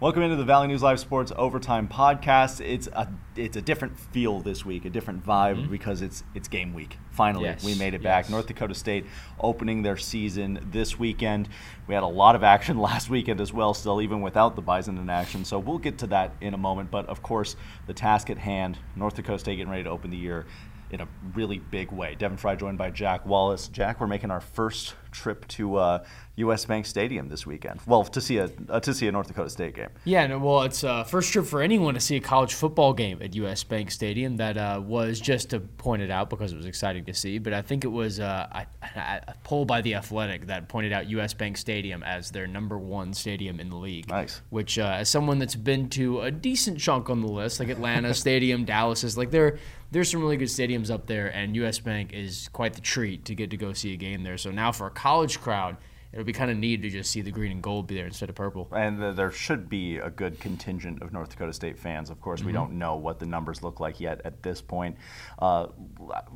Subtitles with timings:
[0.00, 2.64] Welcome into the Valley News Live Sports Overtime Podcast.
[2.64, 5.72] It's a it's a different feel this week, a different vibe mm-hmm.
[5.72, 6.98] because it's it's game week.
[7.10, 7.64] Finally, yes.
[7.64, 8.26] we made it back.
[8.26, 8.30] Yes.
[8.30, 9.06] North Dakota State
[9.40, 11.48] opening their season this weekend.
[11.88, 14.98] We had a lot of action last weekend as well, still even without the Bison
[14.98, 15.44] in action.
[15.44, 16.92] So we'll get to that in a moment.
[16.92, 17.56] But of course,
[17.88, 20.46] the task at hand: North Dakota State getting ready to open the year
[20.90, 22.14] in a really big way.
[22.14, 23.68] Devin Fry joined by Jack Wallace.
[23.68, 26.04] Jack, we're making our first trip to uh,
[26.36, 26.64] U.S.
[26.64, 27.80] Bank Stadium this weekend.
[27.86, 29.88] Well, to see a uh, to see a North Dakota State game.
[30.04, 32.92] Yeah, no, well, it's a uh, first trip for anyone to see a college football
[32.92, 33.64] game at U.S.
[33.64, 34.36] Bank Stadium.
[34.36, 37.38] That uh, was just to point it out because it was exciting to see.
[37.38, 41.08] But I think it was uh, a, a, poll by the Athletic that pointed out
[41.10, 41.34] U.S.
[41.34, 44.08] Bank Stadium as their number one stadium in the league.
[44.08, 44.40] Nice.
[44.50, 48.14] Which, uh, as someone that's been to a decent chunk on the list, like Atlanta
[48.14, 49.58] Stadium, Dallas is like there.
[49.90, 51.78] There's some really good stadiums up there, and U.S.
[51.78, 54.36] Bank is quite the treat to get to go see a game there.
[54.36, 55.76] So now for a college crowd
[56.12, 58.28] it'll be kind of neat to just see the green and gold be there instead
[58.28, 58.68] of purple.
[58.74, 62.10] And the, there should be a good contingent of North Dakota State fans.
[62.10, 62.46] Of course, mm-hmm.
[62.46, 64.96] we don't know what the numbers look like yet at this point.
[65.38, 65.66] Uh,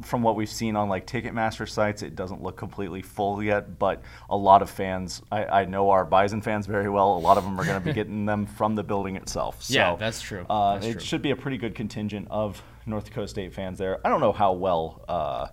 [0.03, 3.79] from what we've seen on like Ticketmaster sites, it doesn't look completely full yet.
[3.79, 7.17] But a lot of fans, I, I know our Bison fans very well.
[7.17, 9.63] A lot of them are going to be getting them from the building itself.
[9.63, 10.45] So, yeah, that's true.
[10.49, 11.01] Uh, that's it true.
[11.01, 14.05] should be a pretty good contingent of North Dakota State fans there.
[14.05, 15.05] I don't know how well.
[15.09, 15.49] Uh,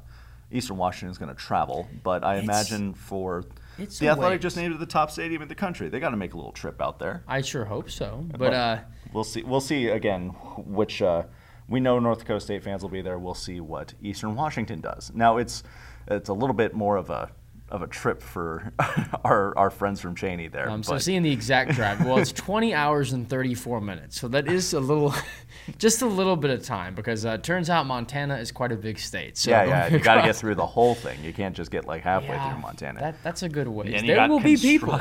[0.52, 3.46] Eastern Washington is going to travel, but I it's, imagine for
[3.78, 5.90] the Athletic just named it the top stadium in the country.
[5.90, 7.24] They got to make a little trip out there.
[7.28, 8.26] I sure hope so.
[8.36, 8.80] But uh,
[9.14, 9.44] we'll see.
[9.44, 10.30] We'll see again
[10.66, 11.02] which.
[11.02, 11.24] Uh,
[11.70, 13.20] we know North Dakota State fans will be there.
[13.20, 15.12] We'll see what Eastern Washington does.
[15.14, 15.64] Now it's
[16.08, 17.30] it's a little bit more of a
[17.72, 18.72] of a trip for
[19.24, 20.70] our, our friends from Cheney there.
[20.70, 24.20] Um, so seeing the exact drive, well, it's 20 hours and 34 minutes.
[24.20, 25.14] So that is a little,
[25.78, 28.76] just a little bit of time because uh, it turns out Montana is quite a
[28.76, 29.38] big state.
[29.38, 31.24] So yeah, yeah, you got to get through the whole thing.
[31.24, 33.00] You can't just get like halfway yeah, through Montana.
[33.00, 33.94] That, that's a good way.
[33.94, 35.00] And there will be people.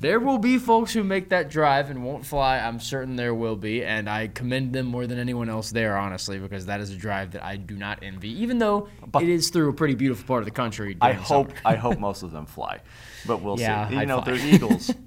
[0.00, 2.58] There will be folks who make that drive and won't fly.
[2.58, 6.38] I'm certain there will be, and I commend them more than anyone else there, honestly,
[6.38, 9.50] because that is a drive that I do not envy, even though but it is
[9.50, 10.96] through a pretty beautiful part of the country.
[11.00, 11.48] I hope.
[11.48, 11.60] Summer.
[11.64, 12.80] I hope most of them fly,
[13.26, 13.94] but we'll yeah, see.
[13.94, 14.36] You I'd know, fly.
[14.36, 14.90] they're eagles.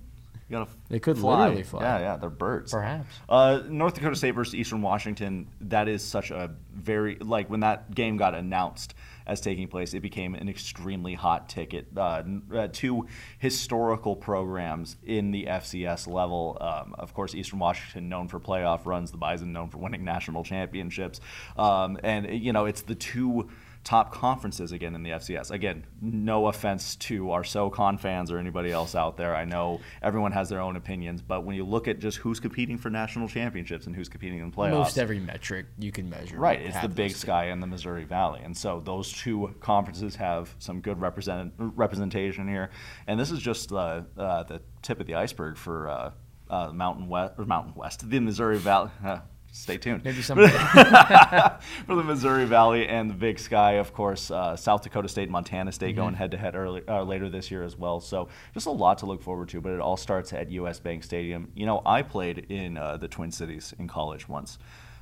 [0.51, 1.43] You gotta they could fly.
[1.43, 1.81] literally fly.
[1.81, 2.73] Yeah, yeah, they're birds.
[2.73, 3.07] Perhaps.
[3.29, 5.47] Uh, North Dakota State versus Eastern Washington.
[5.61, 8.93] That is such a very like when that game got announced
[9.25, 11.87] as taking place, it became an extremely hot ticket.
[11.95, 13.07] Uh, uh, two
[13.39, 16.57] historical programs in the FCS level.
[16.59, 20.43] Um, of course, Eastern Washington known for playoff runs, the Bison known for winning national
[20.43, 21.21] championships,
[21.57, 23.49] um, and you know it's the two
[23.83, 25.51] top conferences again in the FCS.
[25.51, 29.35] Again, no offense to our SoCon fans or anybody else out there.
[29.35, 32.77] I know everyone has their own opinions, but when you look at just who's competing
[32.77, 36.37] for national championships and who's competing in the playoffs, most every metric you can measure.
[36.37, 40.53] Right, it's the Big Sky and the Missouri Valley, and so those two conferences have
[40.59, 42.69] some good represent, representation here.
[43.07, 45.89] And this is just uh, uh, the tip of the iceberg for.
[45.89, 46.11] Uh,
[46.49, 48.91] uh, Mountain West or Mountain West, the Missouri Valley.
[49.53, 50.03] Stay tuned.
[50.05, 50.47] Maybe someday.
[51.85, 55.73] for the Missouri Valley and the Big Sky, of course, uh, South Dakota State, Montana
[55.73, 56.03] State mm-hmm.
[56.03, 57.99] going head to head uh, later this year as well.
[57.99, 59.59] So just a lot to look forward to.
[59.59, 60.79] But it all starts at U.S.
[60.79, 61.51] Bank Stadium.
[61.53, 64.57] You know, I played in uh, the Twin Cities in college once.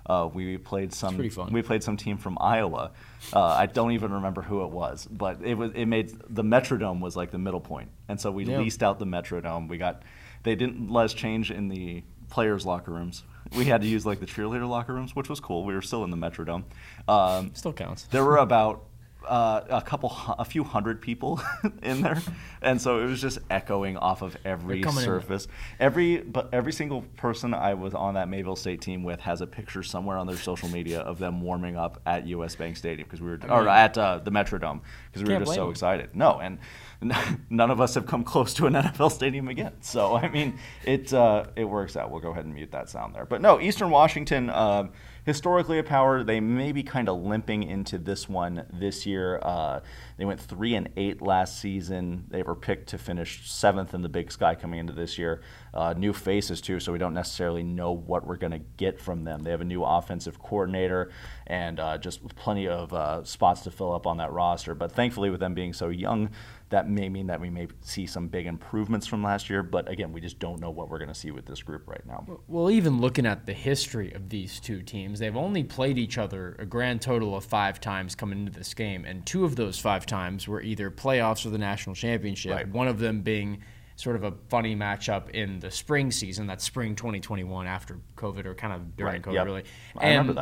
[0.08, 1.18] Uh, we played some.
[1.52, 2.92] We played some team from Iowa.
[3.32, 5.72] Uh, I don't even remember who it was, but it was.
[5.76, 9.06] It made the Metrodome was like the middle point, and so we leased out the
[9.06, 9.70] Metrodome.
[9.70, 10.02] We got.
[10.42, 13.24] They didn't let us change in the players' locker rooms
[13.56, 15.66] we had to use like the cheerleader locker rooms, which was cool.
[15.66, 16.64] We were still in the Metrodome.
[17.08, 18.04] Um, still counts.
[18.04, 18.86] There were about
[19.28, 21.42] uh, a couple, a few hundred people
[21.84, 22.22] in there,
[22.62, 25.48] and so it was just echoing off of every surface.
[25.80, 29.48] Every, but every single person I was on that Mayville State team with has a
[29.48, 32.56] picture somewhere on their social media of them warming up at U.S.
[32.56, 34.82] Bank Stadium because we were, I mean, or at uh, the Metrodome
[35.12, 35.72] because we were just so them.
[35.72, 36.16] excited.
[36.16, 36.60] No, and
[37.50, 39.74] none of us have come close to an NFL stadium again.
[39.82, 42.12] So I mean, it uh, it works out.
[42.12, 43.26] We'll go ahead and mute that sound there.
[43.26, 44.50] But no, Eastern Washington.
[44.50, 44.90] Uh,
[45.30, 46.24] historically a power.
[46.24, 49.40] They may be kind of limping into this one this year.
[49.44, 49.82] Uh,
[50.18, 52.26] they went three and eight last season.
[52.30, 55.42] They were picked to finish seventh in the Big Sky coming into this year.
[55.72, 59.24] Uh, new faces too, so we don't necessarily know what we're going to get from
[59.24, 59.44] them.
[59.44, 61.12] They have a new offensive coordinator
[61.46, 64.74] and uh, just plenty of uh, spots to fill up on that roster.
[64.74, 66.32] But thankfully, with them being so young,
[66.70, 70.14] that may mean that we may see some big improvements from last year, but again,
[70.14, 72.26] we just don't know what we're going to see with this group right now.
[72.48, 76.56] Well, even looking at the history of these two teams, they've only played each other
[76.60, 80.06] a grand total of five times coming into this game, and two of those five
[80.06, 82.52] times were either playoffs or the national championship.
[82.52, 82.68] Right.
[82.68, 83.62] One of them being
[84.00, 86.48] sort of a funny matchup in the spring season.
[86.48, 89.46] That's spring 2021 after COVID or kind of during right, COVID, yep.
[89.46, 89.64] really.
[89.98, 90.34] I and remember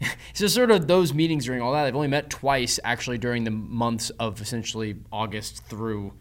[0.00, 0.16] that.
[0.34, 3.50] so, sort of those meetings during all that, they've only met twice actually during the
[3.50, 6.12] months of essentially August through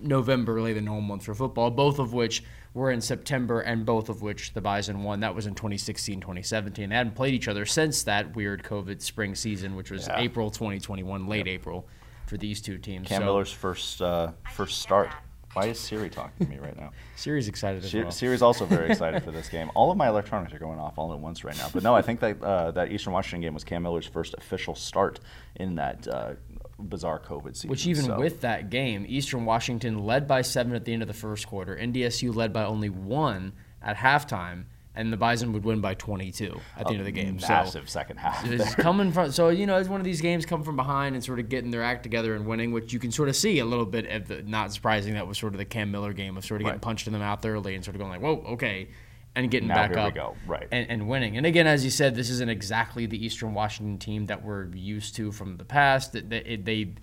[0.00, 2.44] November, really the normal month for football, both of which
[2.74, 5.18] were in September, and both of which the Bison won.
[5.18, 6.90] That was in 2016, 2017.
[6.90, 10.20] They hadn't played each other since that weird COVID spring season, which was yeah.
[10.20, 11.46] April 2021, late yep.
[11.48, 11.88] April,
[12.28, 13.08] for these two teams.
[13.08, 15.10] Cam so, Miller's first uh, first start.
[15.54, 16.90] Why is Siri talking to me right now?
[17.16, 18.12] Siri's excited as Siri, well.
[18.12, 19.70] Siri's also very excited for this game.
[19.74, 21.68] All of my electronics are going off all at once right now.
[21.72, 24.74] But no, I think that uh, that Eastern Washington game was Cam Miller's first official
[24.74, 25.20] start
[25.56, 26.32] in that uh,
[26.78, 27.70] bizarre COVID season.
[27.70, 28.18] Which even so.
[28.18, 31.76] with that game, Eastern Washington led by seven at the end of the first quarter.
[31.76, 34.64] NDSU led by only one at halftime
[34.96, 37.36] and the Bison would win by 22 at the end of the game.
[37.36, 38.44] Massive so second half.
[38.46, 41.24] It's coming from so you know it's one of these games come from behind and
[41.24, 43.64] sort of getting their act together and winning, which you can sort of see a
[43.64, 46.44] little bit of the not surprising that was sort of the Cam Miller game of
[46.44, 46.82] sort of getting right.
[46.82, 48.88] punched in the mouth early and sort of going like whoa okay
[49.36, 50.68] and getting now back up right.
[50.70, 51.36] and, and winning.
[51.36, 55.16] And again, as you said, this isn't exactly the Eastern Washington team that we're used
[55.16, 56.12] to from the past.
[56.12, 56.94] That they, they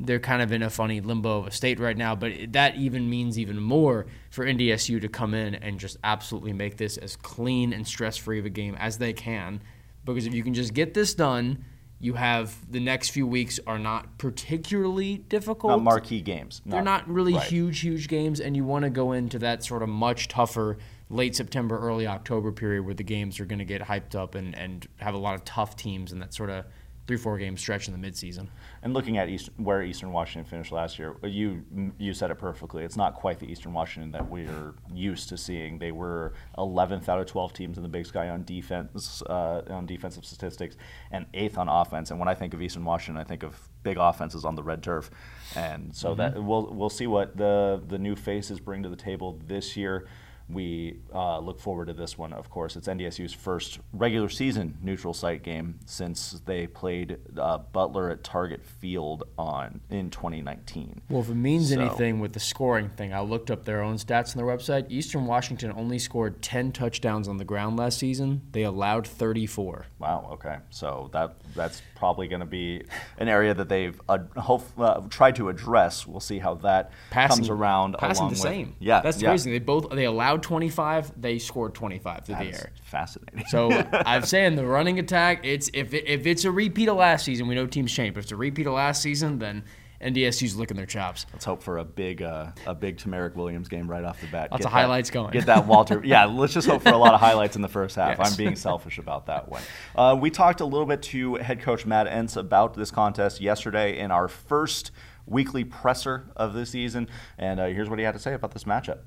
[0.00, 2.14] they're kind of in a funny limbo of a state right now.
[2.14, 6.76] But that even means even more for NDSU to come in and just absolutely make
[6.76, 9.60] this as clean and stress free of a game as they can.
[10.04, 11.64] Because if you can just get this done,
[12.00, 15.72] you have the next few weeks are not particularly difficult.
[15.72, 16.62] Not marquee games.
[16.64, 17.42] They're not really right.
[17.42, 20.78] huge, huge games, and you want to go into that sort of much tougher
[21.10, 24.56] late September, early October period where the games are going to get hyped up and,
[24.56, 26.64] and have a lot of tough teams in that sort of
[27.08, 28.48] three four game stretch in the midseason.
[28.82, 31.64] And looking at East, where Eastern Washington finished last year, you
[31.98, 32.84] you said it perfectly.
[32.84, 35.78] It's not quite the Eastern Washington that we're used to seeing.
[35.78, 39.86] They were 11th out of 12 teams in the Big Sky on defense uh, on
[39.86, 40.76] defensive statistics,
[41.10, 42.10] and eighth on offense.
[42.10, 44.82] And when I think of Eastern Washington, I think of big offenses on the red
[44.82, 45.10] turf.
[45.56, 46.20] And so mm-hmm.
[46.20, 50.06] that we'll we'll see what the the new faces bring to the table this year
[50.50, 52.76] we uh, look forward to this one, of course.
[52.76, 58.64] It's NDSU's first regular season neutral site game since they played uh, Butler at Target
[58.64, 61.02] Field on in 2019.
[61.10, 63.96] Well, if it means so, anything with the scoring thing, I looked up their own
[63.96, 64.86] stats on their website.
[64.90, 68.42] Eastern Washington only scored 10 touchdowns on the ground last season.
[68.52, 69.86] They allowed 34.
[69.98, 70.30] Wow.
[70.32, 70.56] Okay.
[70.70, 72.84] So that that's probably going to be
[73.18, 76.06] an area that they've uh, hope, uh, tried to address.
[76.06, 77.96] We'll see how that passing, comes around.
[77.98, 78.76] Passing the with, same.
[78.78, 79.00] Yeah.
[79.02, 79.30] That's yeah.
[79.30, 79.50] crazy.
[79.50, 82.72] They both they allowed allowed 25, they scored 25 through That's the air.
[82.82, 83.44] Fascinating.
[83.48, 85.44] so I'm saying the running attack.
[85.44, 88.14] It's if it, if it's a repeat of last season, we know teams change.
[88.14, 89.64] But if it's a repeat of last season, then
[90.00, 91.26] NDSU's licking their chops.
[91.32, 94.50] Let's hope for a big uh, a big Tamarick Williams game right off the bat.
[94.50, 95.32] Lots get of that, highlights going.
[95.32, 96.00] Get that Walter.
[96.04, 98.18] yeah, let's just hope for a lot of highlights in the first half.
[98.18, 98.30] Yes.
[98.30, 99.62] I'm being selfish about that one.
[99.96, 103.98] Uh, we talked a little bit to head coach Matt Entz about this contest yesterday
[103.98, 104.92] in our first
[105.26, 108.64] weekly presser of the season, and uh, here's what he had to say about this
[108.64, 109.00] matchup.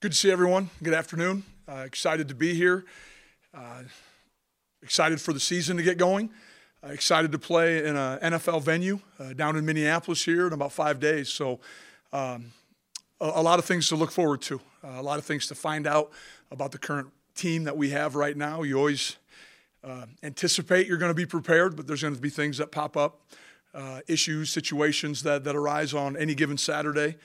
[0.00, 0.68] Good to see everyone.
[0.82, 1.42] Good afternoon.
[1.66, 2.84] Uh, excited to be here.
[3.54, 3.84] Uh,
[4.82, 6.28] excited for the season to get going.
[6.84, 10.72] Uh, excited to play in an NFL venue uh, down in Minneapolis here in about
[10.72, 11.30] five days.
[11.30, 11.60] So,
[12.12, 12.52] um,
[13.22, 14.60] a, a, lot of things to look forward to.
[14.84, 16.10] Uh, a lot of things to find out
[16.50, 18.64] about the current team that we have right now.
[18.64, 19.16] You always
[19.82, 22.98] uh, anticipate you're going to be prepared, but there's going to be things that pop
[22.98, 23.22] up,
[24.06, 27.16] issues, situations that, that arise on any given Saturday.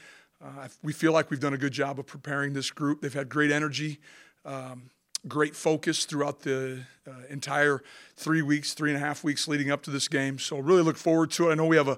[0.43, 3.01] Uh, we feel like we've done a good job of preparing this group.
[3.01, 3.99] They've had great energy,
[4.43, 4.89] um,
[5.27, 7.83] great focus throughout the uh, entire
[8.15, 10.39] three weeks, three and a half weeks leading up to this game.
[10.39, 11.51] So really look forward to it.
[11.51, 11.97] I know we have a,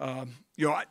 [0.00, 0.84] um, you know, I,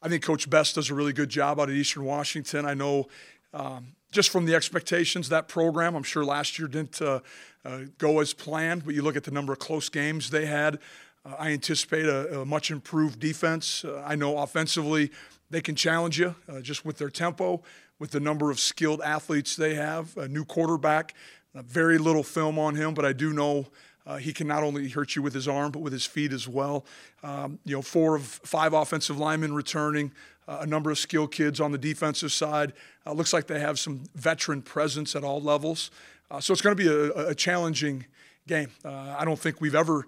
[0.00, 2.66] I think Coach Best does a really good job out at Eastern Washington.
[2.66, 3.08] I know
[3.52, 7.18] um, just from the expectations that program, I'm sure last year didn't uh,
[7.64, 10.78] uh, go as planned, but you look at the number of close games they had.
[11.24, 13.84] Uh, I anticipate a, a, much improved defense.
[13.84, 15.10] Uh, I know offensively
[15.54, 17.62] they can challenge you uh, just with their tempo,
[18.00, 20.16] with the number of skilled athletes they have.
[20.16, 21.14] A new quarterback,
[21.54, 23.68] uh, very little film on him, but I do know
[24.04, 26.48] uh, he can not only hurt you with his arm, but with his feet as
[26.48, 26.84] well.
[27.22, 30.10] Um, you know, four of five offensive linemen returning,
[30.48, 32.72] uh, a number of skilled kids on the defensive side.
[33.06, 35.92] Uh, looks like they have some veteran presence at all levels.
[36.32, 38.06] Uh, so it's going to be a, a, challenging
[38.48, 38.70] game.
[38.84, 40.04] I don't think we've ever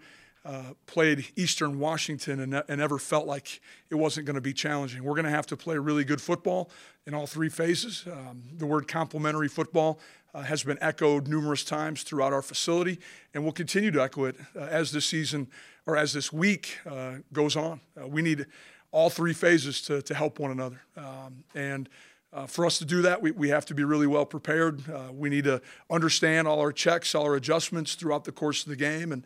[0.46, 3.60] uh, played Eastern Washington and, and ever felt like
[3.90, 5.02] it wasn't going to be challenging.
[5.02, 6.70] We're going to have to play really good football
[7.04, 8.04] in all three phases.
[8.06, 9.98] Um, the word complementary football
[10.34, 13.00] uh, has been echoed numerous times throughout our facility,
[13.34, 15.48] and we'll continue to echo it uh, as this season
[15.84, 17.80] or as this week uh, goes on.
[18.00, 18.46] Uh, we need
[18.92, 20.80] all three phases to, to help one another.
[20.96, 21.88] Um, and
[22.32, 24.88] uh, for us to do that, we, we have to be really well prepared.
[24.88, 25.60] Uh, we need to
[25.90, 29.10] understand all our checks, all our adjustments throughout the course of the game.
[29.10, 29.24] And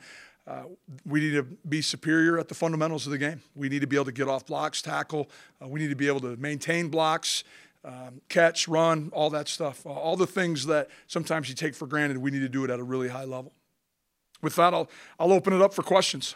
[0.51, 0.65] uh,
[1.07, 3.41] we need to be superior at the fundamentals of the game.
[3.55, 5.31] We need to be able to get off blocks, tackle.
[5.63, 7.45] Uh, we need to be able to maintain blocks,
[7.85, 9.87] um, catch, run, all that stuff.
[9.87, 12.71] Uh, all the things that sometimes you take for granted, we need to do it
[12.71, 13.53] at a really high level.
[14.43, 14.91] With that, I'll,
[15.21, 16.35] I'll open it up for questions.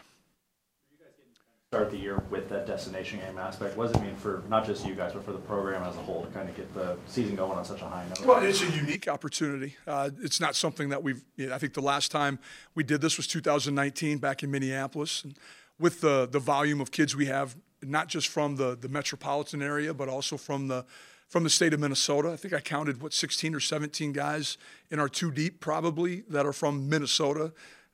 [1.75, 3.75] Start the year with that destination game aspect.
[3.75, 5.99] What does it mean for not just you guys, but for the program as a
[5.99, 8.25] whole to kind of get the season going on such a high note?
[8.25, 9.75] Well, it's a unique opportunity.
[9.85, 11.21] Uh, it's not something that we've.
[11.35, 12.39] You know, I think the last time
[12.75, 15.37] we did this was 2019 back in Minneapolis, and
[15.77, 19.93] with the the volume of kids we have, not just from the the metropolitan area,
[19.93, 20.85] but also from the
[21.27, 22.31] from the state of Minnesota.
[22.31, 24.57] I think I counted what 16 or 17 guys
[24.89, 27.51] in our two deep probably that are from Minnesota.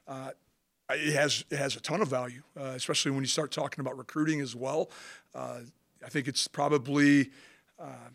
[0.08, 0.32] Uh,
[0.96, 3.98] it has it has a ton of value, uh, especially when you start talking about
[3.98, 4.90] recruiting as well.
[5.34, 5.60] Uh,
[6.04, 7.30] I think it's probably
[7.80, 8.10] uh,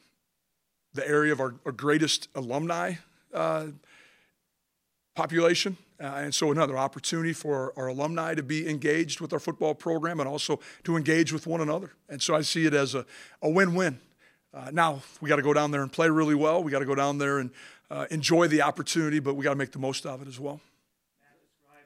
[0.95, 2.95] the area of our, our greatest alumni
[3.33, 3.66] uh,
[5.14, 9.75] population, uh, and so another opportunity for our alumni to be engaged with our football
[9.75, 11.92] program and also to engage with one another.
[12.09, 13.06] And so I see it as a,
[13.42, 13.99] a win-win.
[14.52, 16.62] Uh, now we got to go down there and play really well.
[16.62, 17.50] We got to go down there and
[18.11, 20.61] enjoy the opportunity, but we got to make the most of it as well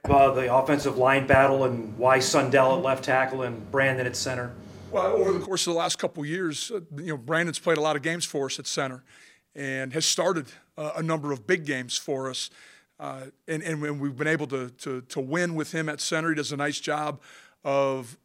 [0.05, 4.53] uh, the offensive line battle and why Sundell at left tackle and Brandon at center?
[4.91, 7.81] Well, over the course of the last couple years, uh, you know, Brandon's played a
[7.81, 9.05] lot of games for us at center,
[9.55, 12.51] and has started uh, a number of big games for us.
[12.99, 16.31] Uh, and, and we've been able to, to, to win with him at center.
[16.31, 17.21] He does a nice job
[17.65, 18.19] of,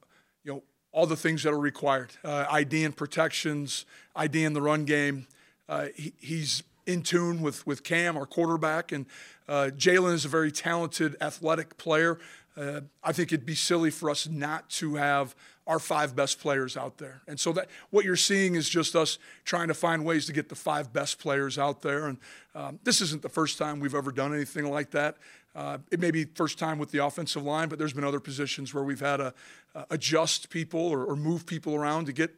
[0.44, 2.12] you know, all the things that are required.
[2.24, 5.27] Uh, ID and protections, ID in the run game.
[5.70, 9.05] Uh, he, he's in tune with, with Cam, our quarterback, and
[9.47, 12.19] uh, Jalen is a very talented, athletic player.
[12.57, 15.35] Uh, I think it'd be silly for us not to have
[15.67, 17.21] our five best players out there.
[17.27, 20.47] And so that what you're seeing is just us trying to find ways to get
[20.47, 22.05] the five best players out there.
[22.05, 22.17] And
[22.53, 25.17] um, this isn't the first time we've ever done anything like that.
[25.55, 28.73] Uh, it may be first time with the offensive line, but there's been other positions
[28.73, 29.33] where we've had to
[29.73, 32.31] uh, adjust people or, or move people around to get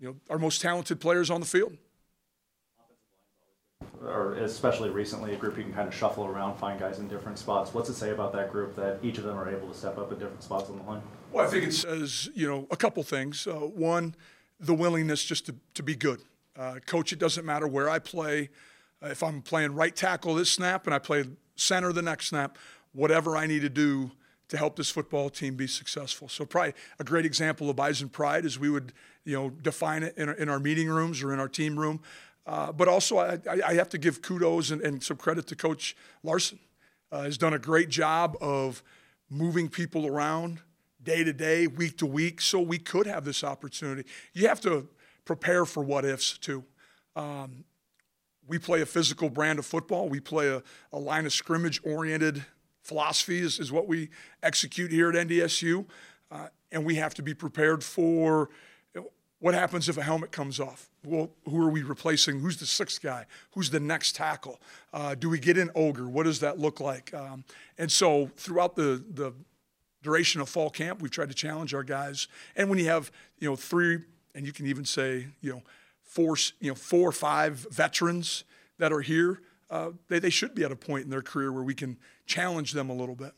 [0.00, 1.76] you know our most talented players on the field
[4.04, 7.38] or especially recently, a group you can kind of shuffle around, find guys in different
[7.38, 7.74] spots.
[7.74, 10.10] What's it say about that group that each of them are able to step up
[10.10, 11.02] at different spots on the line?
[11.32, 13.46] Well, I think it says, you know, a couple things.
[13.46, 14.14] Uh, one,
[14.58, 16.22] the willingness just to, to be good.
[16.56, 18.48] Uh, coach, it doesn't matter where I play.
[19.02, 21.24] Uh, if I'm playing right tackle this snap and I play
[21.56, 22.58] center the next snap,
[22.92, 24.12] whatever I need to do
[24.48, 26.28] to help this football team be successful.
[26.28, 28.92] So probably a great example of Bison pride is we would,
[29.24, 32.00] you know, define it in our, in our meeting rooms or in our team room.
[32.46, 35.94] Uh, but also, I, I, have to give kudos and, and some credit to Coach
[36.22, 36.58] Larson.
[37.12, 38.82] Uh, has done a great job of
[39.28, 40.60] moving people around
[41.02, 44.08] day to day, week to week, so we could have this opportunity.
[44.32, 44.88] You have to
[45.24, 46.64] prepare for what ifs too.
[47.16, 47.64] Um,
[48.46, 50.08] we play a physical brand of football.
[50.08, 52.44] We play a, a line of scrimmage oriented
[52.82, 54.10] philosophy is, is what we
[54.42, 55.86] execute here at NDSU,
[56.30, 58.50] uh, and we have to be prepared for
[59.40, 60.88] what happens if a helmet comes off?
[61.04, 62.40] Well, who are we replacing?
[62.40, 63.24] Who's the sixth guy?
[63.52, 64.60] Who's the next tackle?
[64.92, 66.08] Uh, do we get in Ogre?
[66.08, 67.12] What does that look like?
[67.14, 67.44] Um,
[67.78, 69.32] and so throughout the, the
[70.02, 72.28] duration of fall camp, we've tried to challenge our guys.
[72.54, 74.00] And when you have, you know, three,
[74.34, 75.62] and you can even say, you know,
[76.02, 78.44] four, you know, four or five veterans
[78.78, 81.62] that are here, uh, they, they should be at a point in their career where
[81.62, 83.32] we can challenge them a little bit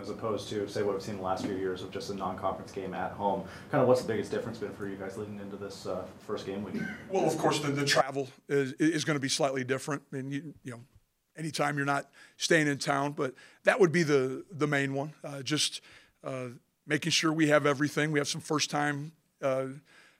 [0.00, 2.72] as opposed to say what we've seen the last few years of just a non-conference
[2.72, 3.44] game at home.
[3.70, 6.46] Kind of what's the biggest difference been for you guys leading into this uh, first
[6.46, 6.82] game week?
[7.10, 10.02] Well, of course, the, the travel is, is going to be slightly different.
[10.12, 10.80] I mean, you, you know,
[11.36, 13.34] anytime you're not staying in town, but
[13.64, 15.12] that would be the the main one.
[15.22, 15.80] Uh, just
[16.24, 16.48] uh,
[16.86, 18.12] making sure we have everything.
[18.12, 19.12] We have some first-time
[19.42, 19.66] uh,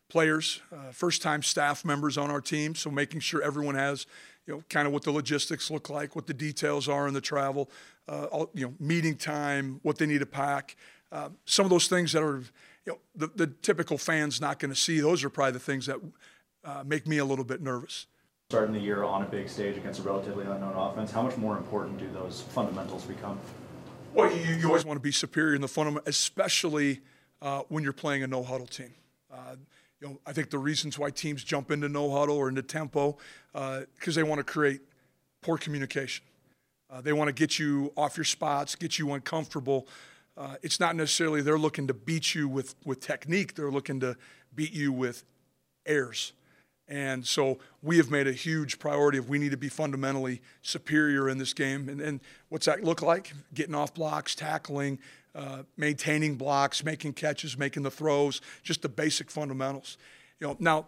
[0.09, 4.07] players, uh, first-time staff members on our team, so making sure everyone has
[4.47, 7.21] you know, kind of what the logistics look like, what the details are in the
[7.21, 7.69] travel,
[8.09, 10.77] uh, all, you know, meeting time, what they need to pack.
[11.11, 12.43] Uh, some of those things that are,
[12.85, 15.01] you know, the, the typical fan's not going to see.
[15.01, 15.99] Those are probably the things that
[16.65, 18.07] uh, make me a little bit nervous.
[18.51, 21.57] Starting the year on a big stage against a relatively unknown offense, how much more
[21.57, 23.39] important do those fundamentals become?
[24.15, 27.01] Well, you, you always want to be superior in the fundamental, especially
[27.43, 28.95] uh, when you're playing a no huddle team.
[30.01, 33.17] You know, I think the reasons why teams jump into no huddle or into tempo
[33.53, 34.81] because uh, they want to create
[35.41, 36.25] poor communication.
[36.91, 39.89] Uh, they want to get you off your spots, get you uncomfortable.
[40.37, 44.17] Uh, it's not necessarily they're looking to beat you with, with technique, they're looking to
[44.55, 45.25] beat you with
[45.87, 46.33] airs.
[46.89, 51.29] And so we have made a huge priority of we need to be fundamentally superior
[51.29, 51.89] in this game.
[51.89, 53.33] And, and what's that look like?
[53.55, 55.01] Getting off blocks, tackling,
[55.37, 59.99] uh, maintaining blocks, making catches, making the throws, just the basic fundamentals.
[60.41, 60.87] You know, now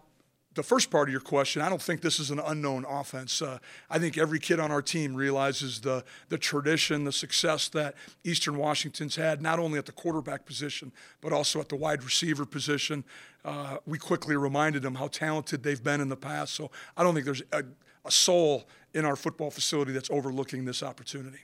[0.55, 3.41] the first part of your question, I don't think this is an unknown offense.
[3.41, 7.93] Uh, I think every kid on our team realizes the the tradition, the success that
[8.23, 10.91] Eastern Washington's had, not only at the quarterback position
[11.21, 13.03] but also at the wide receiver position.
[13.45, 16.55] Uh, we quickly reminded them how talented they've been in the past.
[16.55, 17.63] So I don't think there's a,
[18.03, 21.39] a soul in our football facility that's overlooking this opportunity.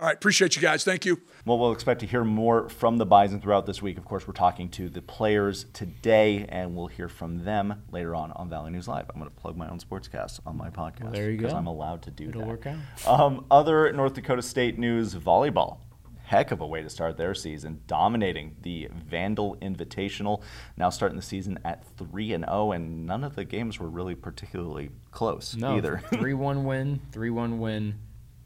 [0.00, 0.82] All right, appreciate you guys.
[0.82, 1.20] Thank you.
[1.44, 3.98] Well, we'll expect to hear more from the Bison throughout this week.
[3.98, 8.32] Of course, we're talking to the players today, and we'll hear from them later on
[8.32, 9.10] on Valley News Live.
[9.12, 11.02] I'm going to plug my own sportscast on my podcast.
[11.02, 11.42] Well, there you go.
[11.42, 12.48] Because I'm allowed to do It'll that.
[12.48, 12.78] work out.
[13.06, 15.80] Um, other North Dakota State news: volleyball.
[16.22, 20.40] Heck of a way to start their season, dominating the Vandal Invitational.
[20.78, 24.14] Now starting the season at three and zero, and none of the games were really
[24.14, 26.00] particularly close no, either.
[26.14, 27.96] three one win, three one win,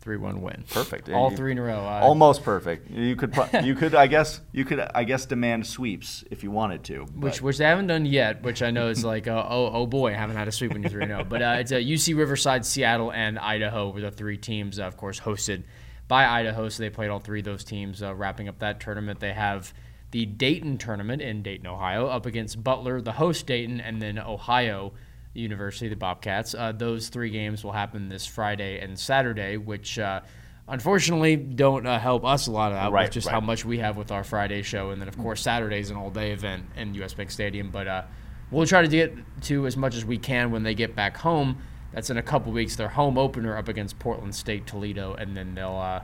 [0.04, 0.62] three one win.
[0.70, 1.08] Perfect.
[1.08, 1.80] All You- three in a row.
[1.84, 2.90] I- Almost perfect.
[2.90, 3.34] You could,
[3.64, 7.04] you could, I guess, you could, I guess, demand sweeps if you wanted to.
[7.14, 9.86] which but- which they haven't done yet, which I know is like, uh, oh oh
[9.86, 11.24] boy, I haven't had a sweep when you're three zero.
[11.24, 14.96] But uh, it's uh, UC Riverside, Seattle, and Idaho were the three teams, uh, of
[14.98, 15.64] course, hosted
[16.06, 16.68] by Idaho.
[16.68, 19.20] So they played all three of those teams, uh, wrapping up that tournament.
[19.20, 19.72] They have
[20.10, 24.92] the Dayton tournament in Dayton, Ohio, up against Butler, the host Dayton, and then Ohio
[25.34, 26.54] University, the Bobcats.
[26.54, 29.98] Uh, those three games will happen this Friday and Saturday, which.
[29.98, 30.20] Uh,
[30.66, 33.34] Unfortunately, don't uh, help us a lot out Right, with just right.
[33.34, 35.96] how much we have with our Friday show, and then of course Saturday is an
[35.98, 37.70] all-day event in US Bank Stadium.
[37.70, 38.02] But uh,
[38.50, 41.58] we'll try to get to as much as we can when they get back home.
[41.92, 42.76] That's in a couple weeks.
[42.76, 46.02] Their home opener up against Portland State Toledo, and then they'll.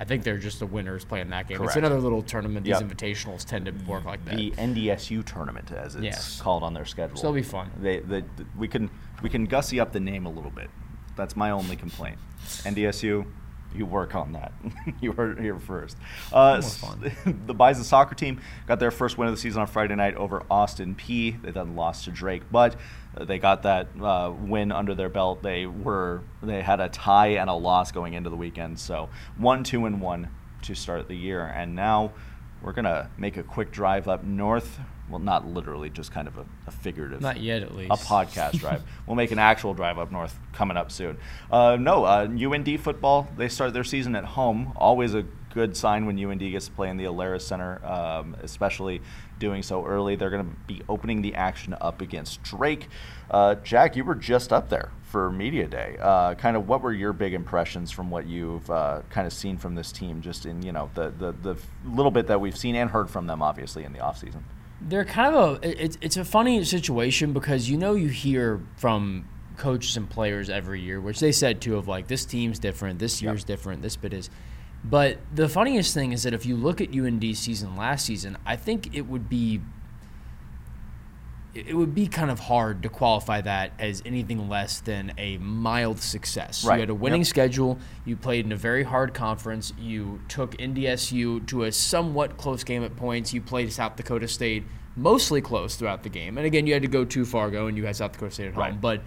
[0.00, 1.62] I think they're just the winners playing that game.
[1.62, 2.64] It's another little tournament.
[2.64, 2.82] These Yep.
[2.90, 4.36] invitationals tend to work like that.
[4.36, 6.40] the NDSU tournament, as it's Yes.
[6.40, 7.16] called on their schedule.
[7.16, 7.70] So it'll be fun.
[7.80, 8.22] They, they,
[8.56, 8.90] we can,
[9.22, 10.70] we can gussy up the name a little bit.
[11.16, 12.18] That's my only complaint.
[12.64, 13.26] NDSU,
[13.74, 14.52] you work on that.
[15.00, 15.96] you heard it here first.
[16.32, 17.12] Uh, fun.
[17.46, 20.44] the Bison soccer team got their first win of the season on Friday night over
[20.50, 21.40] Austin Peay.
[21.42, 22.76] They then lost to Drake, but
[23.24, 25.42] they got that uh, win under their belt.
[25.42, 29.64] They were they had a tie and a loss going into the weekend, so one,
[29.64, 30.28] two, and one
[30.62, 32.12] to start the year, and now
[32.62, 34.80] we're gonna make a quick drive up north.
[35.08, 37.90] Well, not literally, just kind of a, a figurative Not yet, at least.
[37.90, 38.82] a podcast drive.
[39.06, 41.16] We'll make an actual drive up north coming up soon.
[41.50, 44.74] Uh, no, uh, UND football, they start their season at home.
[44.76, 49.00] Always a good sign when UND gets to play in the Alerus Center, um, especially
[49.38, 50.16] doing so early.
[50.16, 52.88] They're going to be opening the action up against Drake.
[53.30, 55.96] Uh, Jack, you were just up there for Media Day.
[56.00, 59.56] Uh, kind of what were your big impressions from what you've uh, kind of seen
[59.56, 62.74] from this team just in, you know, the, the, the little bit that we've seen
[62.74, 64.42] and heard from them, obviously, in the offseason?
[64.80, 69.28] they're kind of a it's it's a funny situation because you know you hear from
[69.58, 73.20] coaches and players every year, which they said too of like this team's different, this
[73.20, 74.30] year's different, this bit is.
[74.84, 78.56] But the funniest thing is that if you look at UND's season last season, I
[78.56, 79.60] think it would be
[81.54, 85.98] it would be kind of hard to qualify that as anything less than a mild
[85.98, 86.64] success.
[86.64, 86.76] Right.
[86.76, 87.26] You had a winning Yep.
[87.26, 87.78] schedule.
[88.04, 89.72] You played in a very hard conference.
[89.78, 93.32] You took NDSU to a somewhat close game at points.
[93.34, 94.64] You played South Dakota State
[94.94, 96.36] mostly close throughout the game.
[96.38, 98.54] And again, you had to go to Fargo and you had South Dakota State at
[98.54, 98.62] home.
[98.62, 98.80] Right.
[98.80, 99.02] But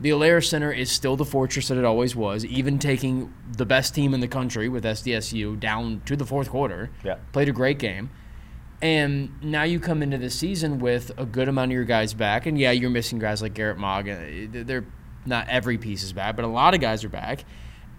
[0.00, 3.94] the Alerus Center is still the fortress that it always was, even taking the best
[3.94, 6.90] team in the country with SDSU down to the fourth quarter.
[7.04, 7.16] Yeah.
[7.32, 8.10] Played a great game.
[8.80, 12.46] And now you come into the season with a good amount of your guys back.
[12.46, 14.08] And yeah, you're missing guys like Garrett Mogg.
[14.08, 14.16] Uh,
[14.50, 14.84] They're
[15.24, 17.44] not every piece is back, but a lot of guys are back.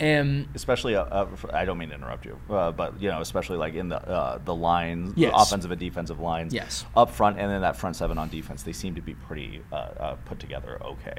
[0.02, 3.58] And especially uh, uh, I don't mean to interrupt you, uh, but you know, especially
[3.58, 5.32] like in the uh, the lines, Yes.
[5.32, 6.84] the offensive and defensive lines, Yes.
[6.98, 9.76] up front, and then that front seven on defense, they seem to be pretty uh,
[9.76, 10.82] uh, put together.
[10.84, 11.14] Okay,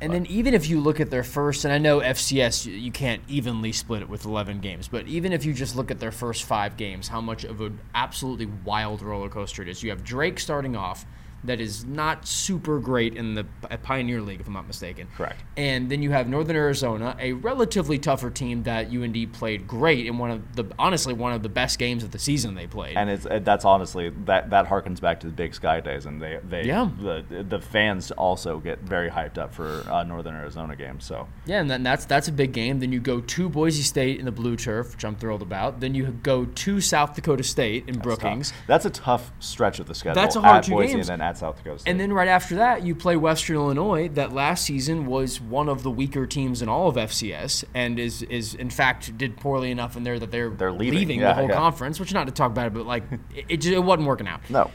[0.00, 3.22] And then even if you look at their first, and I know FCS you- can't
[3.28, 6.44] evenly split it with 11 games, but even if you just look at their first
[6.44, 9.82] five games, how much of an absolutely wild roller coaster it is.
[9.82, 11.06] You have Drake starting off,
[11.46, 13.44] that is not super great in the
[13.82, 15.08] Pioneer League, if I'm not mistaken.
[15.16, 15.42] Correct.
[15.56, 20.18] And then you have Northern Arizona, a relatively tougher team that UND played great in
[20.18, 22.96] one of the honestly one of the best games of the season they played.
[22.96, 26.20] and it's uh, that's honestly that that harkens back to the Big Sky days, and
[26.20, 26.90] they they Yeah.
[27.00, 31.04] the the fans also get very hyped up for uh, Northern Arizona games.
[31.04, 32.80] So Yeah, and then that's that's a big game.
[32.80, 35.80] Then you go to Boise State in the blue turf, which I'm thrilled about.
[35.80, 38.50] Then you go to South Dakota State in Brookings.
[38.50, 38.60] tough.
[38.66, 40.14] that's a tough stretch of the schedule.
[40.20, 41.08] That's a hard at two Boise games.
[41.08, 41.90] and then at South Dakota State.
[41.90, 45.82] And then right after that, you play Western Illinois, that last season was one of
[45.82, 49.96] the weaker teams in all of FCS, and is is in fact did poorly enough
[49.96, 51.08] in there that they're, They're leaving.
[51.20, 51.54] the Yeah, whole yeah.
[51.54, 52.00] conference.
[52.00, 54.40] Which not to talk about it, but like it, it, just, it wasn't working out.
[54.50, 54.70] no,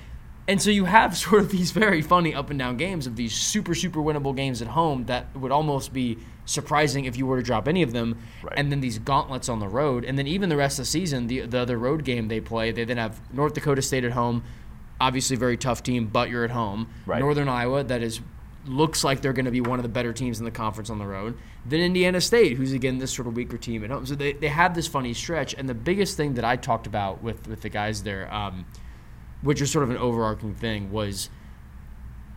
[0.48, 3.34] And so you have sort of these very funny up and down games of these
[3.34, 7.44] super super winnable games at home that would almost be surprising if you were to
[7.44, 8.18] drop any of them.
[8.44, 8.54] Right.
[8.58, 11.28] And then these gauntlets on the road, and then even the rest of the season,
[11.28, 14.44] the the other road game they play, they then have North Dakota State at home,
[15.02, 16.90] obviously very tough team, but you're at home.
[17.06, 17.20] Right.
[17.20, 18.22] Northern Iowa, that is
[18.66, 21.00] looks like they're going to be one of the better teams in the conference on
[21.00, 21.36] the road.
[21.66, 24.06] Then Indiana State, who's again this sort of weaker team at home.
[24.06, 25.56] So they, they have this funny stretch.
[25.56, 28.66] And the biggest thing that I talked about with with the guys there, um,
[29.42, 31.30] which is sort of an overarching thing, was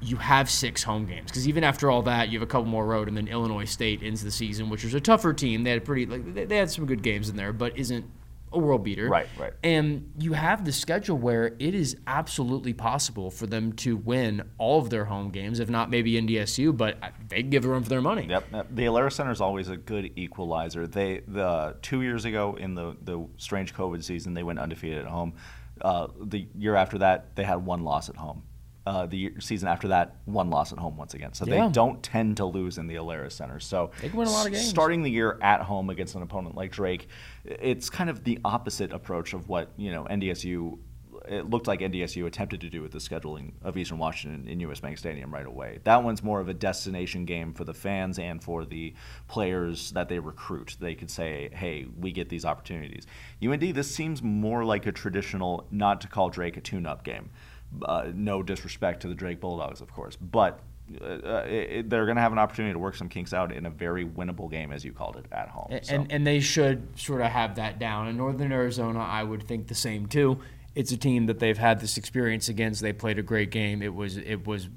[0.00, 2.86] you have six home games because even after all that, you have a couple more
[2.86, 5.62] road, and then Illinois State ends the season, which is a tougher team.
[5.62, 8.06] They had pretty like they, they had some good games in there, but isn't
[8.54, 9.08] a world beater.
[9.08, 9.52] Right, right.
[9.62, 14.80] And you have the schedule where it is absolutely possible for them to win all
[14.80, 18.00] of their home games, if not maybe NDSU, but they give a run for their
[18.00, 18.26] money.
[18.28, 18.68] Yep.
[18.70, 20.86] The Alerus Center is always a good equalizer.
[20.86, 25.06] They the two years ago in the the strange COVID season, they went undefeated at
[25.06, 25.34] home.
[25.80, 28.42] Uh, the year after that, they had one loss at home.
[28.86, 31.32] Uh, the season after that, one loss at home once again.
[31.32, 31.66] So yeah.
[31.66, 33.58] they don't tend to lose in the Alerus Center.
[33.58, 34.68] So they can win a lot of games.
[34.68, 37.08] Starting the year at home against an opponent like Drake,
[37.46, 40.78] it's kind of the opposite approach of what you know NDSU.
[41.26, 44.80] It looked like NDSU attempted to do with the scheduling of Eastern Washington in US
[44.80, 45.78] Bank Stadium right away.
[45.84, 48.92] That one's more of a destination game for the fans and for the
[49.28, 50.76] players that they recruit.
[50.78, 53.06] They could say, "Hey, we get these opportunities."
[53.42, 57.30] UND, this seems more like a traditional, not to call Drake a tune-up game
[57.84, 60.60] uh, no disrespect to the Drake Bulldogs, of course, but
[61.02, 63.70] uh, it, they're going to have an opportunity to work some kinks out in a
[63.70, 65.68] very winnable game, as you called it, at home.
[65.70, 65.94] And, so.
[65.94, 68.08] and, and they should sort of have that down.
[68.08, 70.38] In Northern Arizona, I would think the same too.
[70.74, 72.82] It's a team that they've had this experience against.
[72.82, 73.80] They played a great game.
[73.80, 74.68] It was it was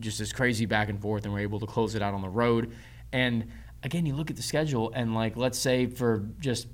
[0.00, 2.28] just this crazy back and forth, and were able to close it out on the
[2.28, 2.72] road.
[3.12, 3.46] And
[3.82, 6.66] again, you look at the schedule, and like let's say for just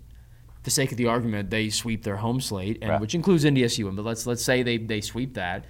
[0.63, 3.01] the sake of the argument, they sweep their home slate, and right.
[3.01, 3.95] which includes NDSU.
[3.95, 5.65] But let's let's say they they sweep that.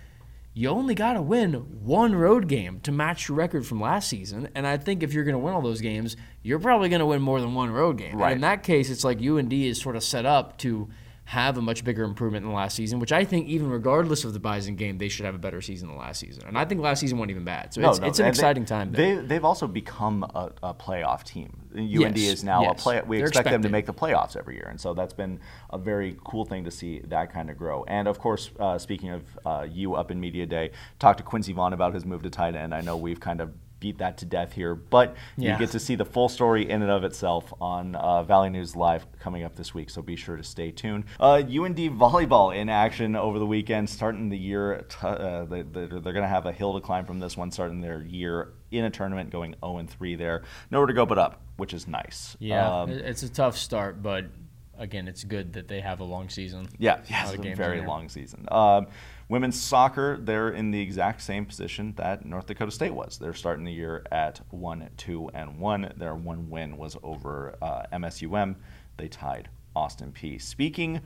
[0.52, 4.48] You only got to win one road game to match your record from last season.
[4.56, 7.06] And I think if you're going to win all those games, you're probably going to
[7.06, 8.16] win more than one road game.
[8.16, 8.32] Right.
[8.32, 10.88] And in that case, it's like UND is sort of set up to
[11.30, 14.40] have a much bigger improvement than last season, which I think even regardless of the
[14.40, 16.42] Bison game, they should have a better season than last season.
[16.48, 17.72] And I think last season wasn't even bad.
[17.72, 18.06] So no, it's, no.
[18.08, 18.90] it's an exciting they, time.
[18.90, 19.14] There.
[19.14, 21.56] They, they've also become a, a playoff team.
[21.72, 22.80] UND yes, is now yes.
[22.80, 23.00] a play.
[23.06, 23.52] We They're expect expected.
[23.52, 25.38] them to make the playoffs every year, and so that's been
[25.70, 27.84] a very cool thing to see that kind of grow.
[27.84, 31.52] And of course, uh, speaking of uh, you up in media day, talk to Quincy
[31.52, 32.74] Vaughn about his move to tight end.
[32.74, 34.74] I know we've kind of beat that to death here.
[34.74, 35.52] But yeah.
[35.52, 38.76] you get to see the full story in and of itself on uh, Valley News
[38.76, 39.90] Live coming up this week.
[39.90, 41.04] So be sure to stay tuned.
[41.18, 44.84] Uh, UND volleyball in action over the weekend, starting the year.
[44.88, 47.80] T- uh, they, are going to have a hill to climb from this one, starting
[47.80, 50.42] their year in a tournament, going 0 and 3 there.
[50.70, 52.36] Nowhere to go but up, which is nice.
[52.38, 54.26] Yeah, um, it's a tough start, but
[54.78, 56.68] again, it's good that they have a long season.
[56.78, 58.48] Yeah, yeah, a very long season.
[58.50, 58.86] Um,
[59.30, 63.16] women's soccer, they're in the exact same position that North Dakota State was.
[63.16, 65.92] They're starting the year at one, two, and one.
[65.96, 68.56] Their one win was over uh, MSUM.
[68.96, 70.42] They tied Austin Peay.
[70.42, 71.00] Speaking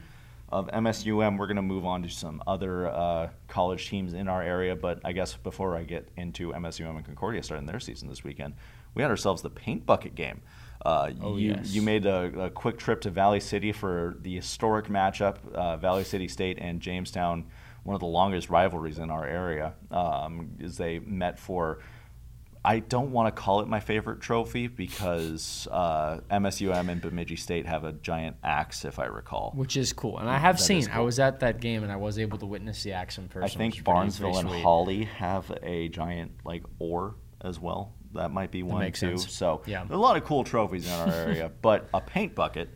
[0.49, 4.43] of MSUM, we're going to move on to some other uh, college teams in our
[4.43, 4.75] area.
[4.75, 8.55] But I guess before I get into MSUM and Concordia starting their season this weekend,
[8.95, 10.41] we had ourselves the paint bucket game.
[10.83, 11.73] Uh, oh, you, yes.
[11.73, 16.05] you made a, a, quick trip to Valley City for the historic matchup, uh, Valley
[16.05, 17.47] City State and Jamestown,
[17.85, 21.81] one of the longest rivalries in our area, um, as they met for.
[22.67, 27.67] I don't want to call it my favorite trophy because uh, MSUM and Bemidji State
[27.67, 29.53] have a giant axe, if I recall.
[29.55, 30.87] Which is cool, and I have that seen.
[30.87, 30.95] Cool.
[30.95, 33.45] I was at that game, and I was able to witness the axe in person.
[33.45, 38.63] I think Barnesville and Hawley have a giant like oar as well that might be
[38.63, 39.19] one too.
[39.19, 39.33] Sense.
[39.33, 39.85] So yeah.
[39.89, 42.71] a lot of cool trophies in our area, but a paint bucket.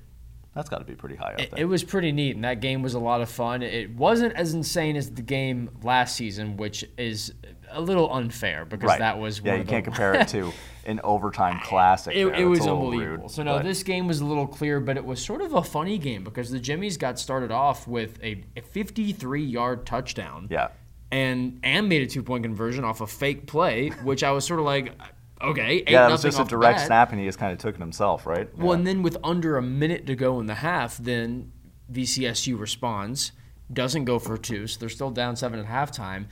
[0.59, 1.61] That's got to be pretty high up it, there.
[1.61, 3.63] It was pretty neat, and that game was a lot of fun.
[3.63, 7.33] It wasn't as insane as the game last season, which is
[7.71, 8.99] a little unfair because right.
[8.99, 9.55] that was yeah.
[9.55, 10.53] you can't compare it to
[10.85, 12.17] an overtime classic.
[12.17, 13.23] It, it was unbelievable.
[13.23, 13.63] Rude, so no, but.
[13.63, 16.51] this game was a little clear, but it was sort of a funny game because
[16.51, 20.49] the Jimmies got started off with a, a 53 yard touchdown.
[20.51, 20.71] Yeah.
[21.13, 24.59] And and made a two point conversion off a fake play, which I was sort
[24.59, 24.93] of like,
[25.41, 27.81] okay, yeah, it was just a direct snap, and he just kind of took it
[27.81, 28.57] himself, right?
[28.57, 28.75] Well, yeah.
[28.75, 31.53] and then with under a minute to go in the half, then
[31.93, 33.33] VCSU responds,
[33.73, 36.27] doesn't go for two, so they're still down seven at halftime,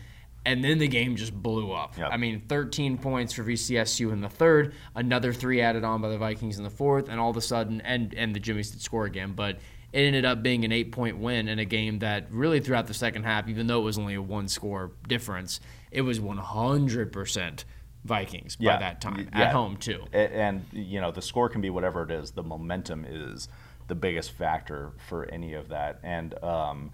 [0.44, 1.98] and then the game just blew up.
[1.98, 2.08] Yep.
[2.12, 6.18] I mean, 13 points for VCSU in the third, another three added on by the
[6.18, 9.06] Vikings in the fourth, and all of a sudden, and and the Jimmies did score
[9.06, 9.58] again, but
[9.92, 12.94] it ended up being an eight point win in a game that really throughout the
[12.94, 17.64] second half, even though it was only a one score difference, it was 100 percent
[18.06, 18.74] Vikings yeah.
[18.74, 19.42] by that time yeah.
[19.42, 20.04] at home too.
[20.12, 22.30] And, you know the score can be whatever it is.
[22.30, 23.48] The momentum is
[23.88, 26.00] the biggest factor for any of that.
[26.02, 26.92] And um,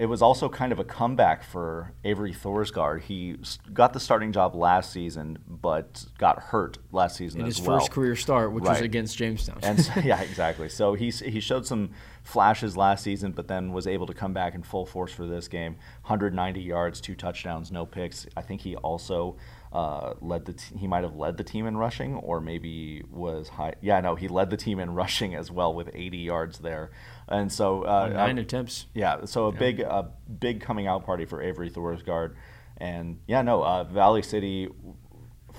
[0.00, 3.02] it was also kind of a comeback for Avery Thorsgaard.
[3.02, 3.36] He
[3.74, 7.80] got the starting job last season, but got hurt last season in as his well.
[7.80, 8.70] first career start, which right.
[8.70, 9.58] was against Jamestown.
[9.62, 10.70] and so, yeah, exactly.
[10.70, 11.90] So he's he showed some
[12.22, 15.48] flashes last season, but then was able to come back in full force for this
[15.48, 15.72] game.
[16.04, 18.26] 190 yards, two touchdowns, no picks.
[18.38, 19.36] I think he also
[19.72, 23.50] uh, led the t- he might have led the team in rushing or maybe was
[23.50, 23.74] high.
[23.80, 26.90] Yeah, no, he led the team in rushing as well with 80 yards there,
[27.28, 28.86] and so uh, nine uh, attempts.
[28.94, 29.58] Yeah, so a yeah.
[29.58, 32.34] big a big coming out party for Avery Thorsgaard,
[32.78, 34.68] and yeah, no, uh, Valley City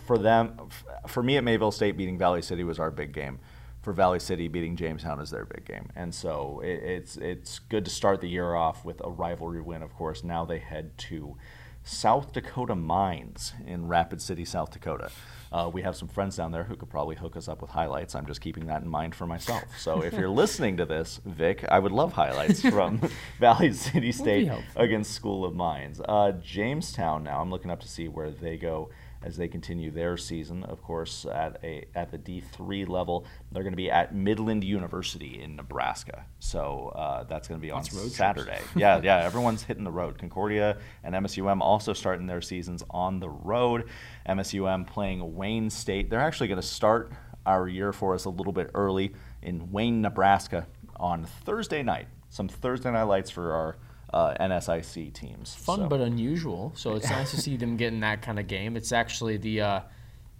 [0.05, 0.69] for them
[1.07, 3.39] for me at Mayville State beating Valley City was our big game
[3.81, 7.85] for Valley City beating Jamestown is their big game, and so it, it's it's good
[7.85, 9.81] to start the year off with a rivalry win.
[9.81, 11.37] Of course, now they head to
[11.83, 15.11] South Dakota Mines in Rapid City, South Dakota.
[15.51, 18.15] Uh, we have some friends down there who could probably hook us up with highlights.
[18.15, 19.63] I'm just keeping that in mind for myself.
[19.77, 23.01] So if you're listening to this, Vic, I would love highlights from
[23.39, 25.99] Valley City State against School of Mines.
[26.07, 28.89] Uh, Jamestown now, I'm looking up to see where they go
[29.23, 30.63] as they continue their season.
[30.63, 35.41] Of course, at a at the D3 level, they're going to be at Midland University
[35.41, 36.25] in Nebraska.
[36.39, 38.59] So uh, that's going to be on Saturday.
[38.75, 40.17] yeah, yeah, everyone's hitting the road.
[40.17, 43.89] Concordia and MSUM also starting their seasons on the road.
[44.27, 46.09] MSUM playing Wayne State.
[46.09, 47.11] They're actually going to start
[47.45, 52.07] our year for us a little bit early in Wayne, Nebraska on Thursday night.
[52.29, 53.77] Some Thursday night lights for our
[54.13, 55.53] uh, NSIC teams.
[55.55, 55.87] Fun so.
[55.87, 56.73] but unusual.
[56.75, 58.75] So it's nice to see them getting that kind of game.
[58.75, 59.81] It's actually the uh,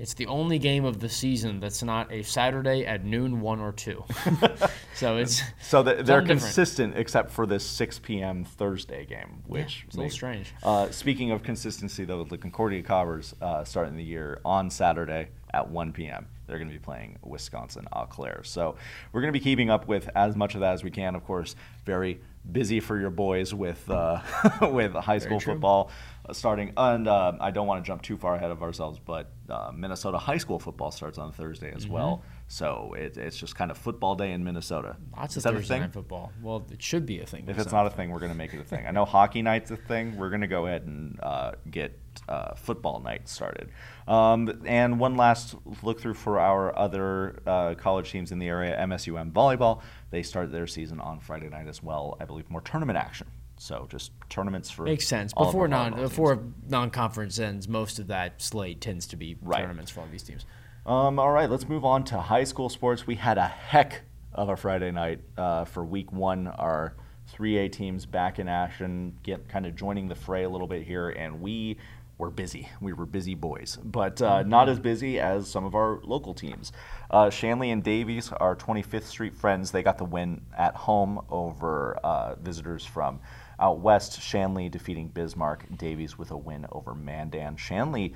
[0.01, 3.71] it's the only game of the season that's not a Saturday at noon, one or
[3.71, 4.03] two.
[4.95, 8.43] so it's so the, they're consistent except for this 6 p.m.
[8.43, 10.53] Thursday game, which yeah, it's a little strange.
[10.63, 15.69] Uh, speaking of consistency, though, the Concordia Cobbers uh, starting the year on Saturday at
[15.69, 16.27] 1 p.m.
[16.47, 18.41] They're going to be playing Wisconsin Eau Claire.
[18.43, 18.75] So
[19.12, 21.13] we're going to be keeping up with as much of that as we can.
[21.13, 21.55] Of course,
[21.86, 24.21] very busy for your boys with uh,
[24.62, 25.91] with high school football
[26.27, 26.73] uh, starting.
[26.77, 30.17] And uh, I don't want to jump too far ahead of ourselves, but uh, Minnesota
[30.17, 31.93] high school football starts on Thursday as mm-hmm.
[31.93, 32.23] well.
[32.47, 34.97] So it, it's just kind of football day in Minnesota.
[35.15, 36.32] Lots of Thursday night football.
[36.41, 37.45] Well, it should be a thing.
[37.47, 38.86] If it's not a thing, we're going to make it a thing.
[38.86, 40.17] I know hockey night's a thing.
[40.17, 43.71] We're going to go ahead and uh, get uh, football night started.
[44.08, 48.77] Um, and one last look through for our other uh, college teams in the area,
[48.77, 49.82] MSUM volleyball.
[50.12, 52.17] They start their season on Friday night as well.
[52.19, 53.28] I believe more tournament action.
[53.58, 57.67] So just tournaments for makes sense before non before non conference ends.
[57.67, 59.60] Most of that slate tends to be right.
[59.60, 60.45] tournaments for all these teams.
[60.86, 63.06] Um, all right, let's move on to high school sports.
[63.06, 64.02] We had a heck
[64.34, 66.47] of a Friday night uh, for week one.
[66.47, 66.95] Our
[67.34, 71.10] 3A teams back in action, get kind of joining the fray a little bit here,
[71.10, 71.78] and we
[72.17, 72.69] were busy.
[72.80, 74.50] We were busy boys, but uh, mm-hmm.
[74.50, 76.71] not as busy as some of our local teams.
[77.12, 81.95] Uh, Shanley and Davies, our 25th Street friends, they got the win at home over
[82.06, 83.19] uh, visitors from
[83.60, 84.21] out west.
[84.21, 85.65] Shanley defeating Bismarck.
[85.78, 87.58] Davies with a win over Mandan.
[87.58, 88.13] Shanley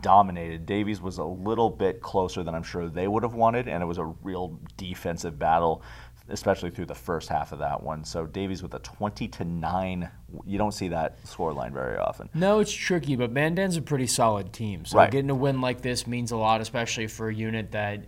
[0.00, 0.64] dominated.
[0.64, 3.86] Davies was a little bit closer than I'm sure they would have wanted, and it
[3.86, 5.82] was a real defensive battle,
[6.28, 8.04] especially through the first half of that one.
[8.04, 10.08] So Davies with a 20 to nine.
[10.44, 12.28] You don't see that score line very often.
[12.34, 14.84] No, it's tricky, but Mandan's a pretty solid team.
[14.84, 15.10] So right.
[15.10, 18.04] getting a win like this means a lot, especially for a unit that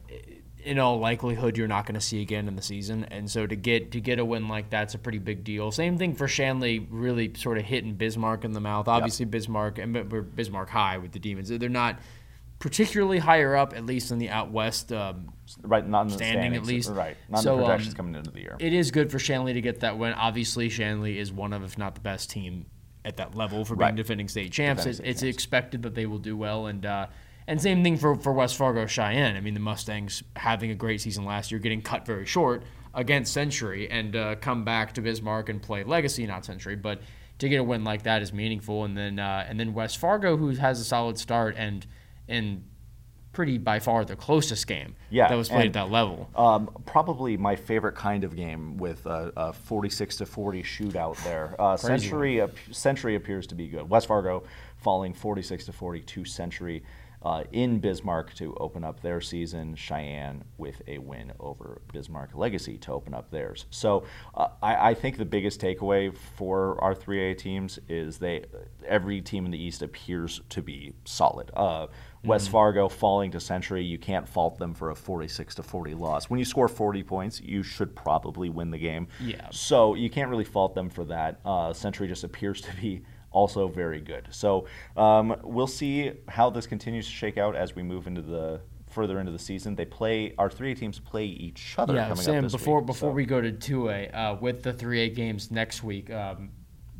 [0.64, 3.04] in all likelihood you're not going to see again in the season.
[3.04, 5.70] And so to get to get a win like that's a pretty big deal.
[5.70, 8.88] Same thing for Shanley, really sort of hitting Bismarck in the mouth.
[8.88, 9.30] Obviously yep.
[9.30, 11.48] Bismarck and Bismarck high with the Demons.
[11.48, 11.98] They're not
[12.58, 14.92] particularly higher up, at least in the out west.
[14.92, 16.90] Um, right, not in standing at least.
[16.90, 18.56] Right, not so, in the projections um, coming into the year.
[18.58, 20.12] It is good for Shanley to get that win.
[20.14, 22.66] Obviously, Shanley is one of, if not the best team
[23.04, 23.96] at that level for being right.
[23.96, 24.82] defending state champs.
[24.82, 25.34] Defending state it's, champs.
[25.34, 27.06] expected that they will do well, and uh,
[27.46, 29.36] and same thing for, for West Fargo Cheyenne.
[29.36, 33.32] I mean, the Mustangs having a great season last year, getting cut very short against
[33.32, 36.76] Century, and uh, come back to Bismarck and play Legacy, not Century.
[36.76, 37.00] But
[37.38, 38.84] to get a win like that is meaningful.
[38.84, 41.86] And then uh, and then West Fargo, who has a solid start and
[42.28, 42.64] and
[43.32, 46.28] pretty by far the closest game yeah, that was played and, at that level.
[46.34, 51.54] Um, probably my favorite kind of game with a, a 46 to 40 shootout there.
[51.58, 53.88] Uh, Century Century appears to be good.
[53.88, 54.42] West Fargo
[54.78, 56.82] falling 46 to 42 Century
[57.22, 59.74] uh, in Bismarck to open up their season.
[59.74, 63.66] Cheyenne with a win over Bismarck Legacy to open up theirs.
[63.70, 68.44] So uh, I, I, think the biggest takeaway for our 3A teams is they
[68.86, 71.50] every team in the East appears to be solid.
[71.54, 71.88] Uh,
[72.28, 72.52] West mm-hmm.
[72.52, 76.30] Fargo falling to Century, you can't fault them for a 46 to 40 loss.
[76.30, 79.08] When you score 40 points, you should probably win the game.
[79.20, 79.48] Yeah.
[79.50, 81.40] So you can't really fault them for that.
[81.44, 84.28] Uh, Century just appears to be also very good.
[84.30, 88.60] So um, we'll see how this continues to shake out as we move into the
[88.88, 89.74] further into the season.
[89.74, 91.94] They play our three A teams play each other.
[91.94, 92.48] Yeah, Sam.
[92.48, 93.14] before week, before so.
[93.14, 96.50] we go to two A uh, with the three A games next week, um,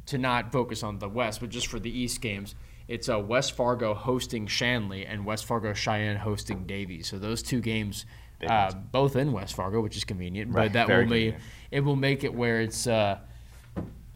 [0.06, 2.54] to not focus on the West, but just for the East games.
[2.88, 7.06] It's uh, West Fargo hosting Shanley and West Fargo Cheyenne hosting Davies.
[7.06, 8.06] So those two games,
[8.46, 10.52] uh, both in West Fargo, which is convenient.
[10.52, 11.34] Right, but that will be
[11.70, 13.18] it will make it where it's uh,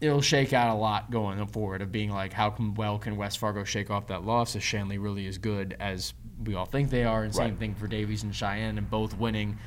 [0.01, 3.37] it'll shake out a lot going forward of being like, how can, well can West
[3.37, 7.05] Fargo shake off that loss if Shanley really is good as we all think they
[7.05, 9.57] are, and same thing for Davies and Cheyenne, and both winning,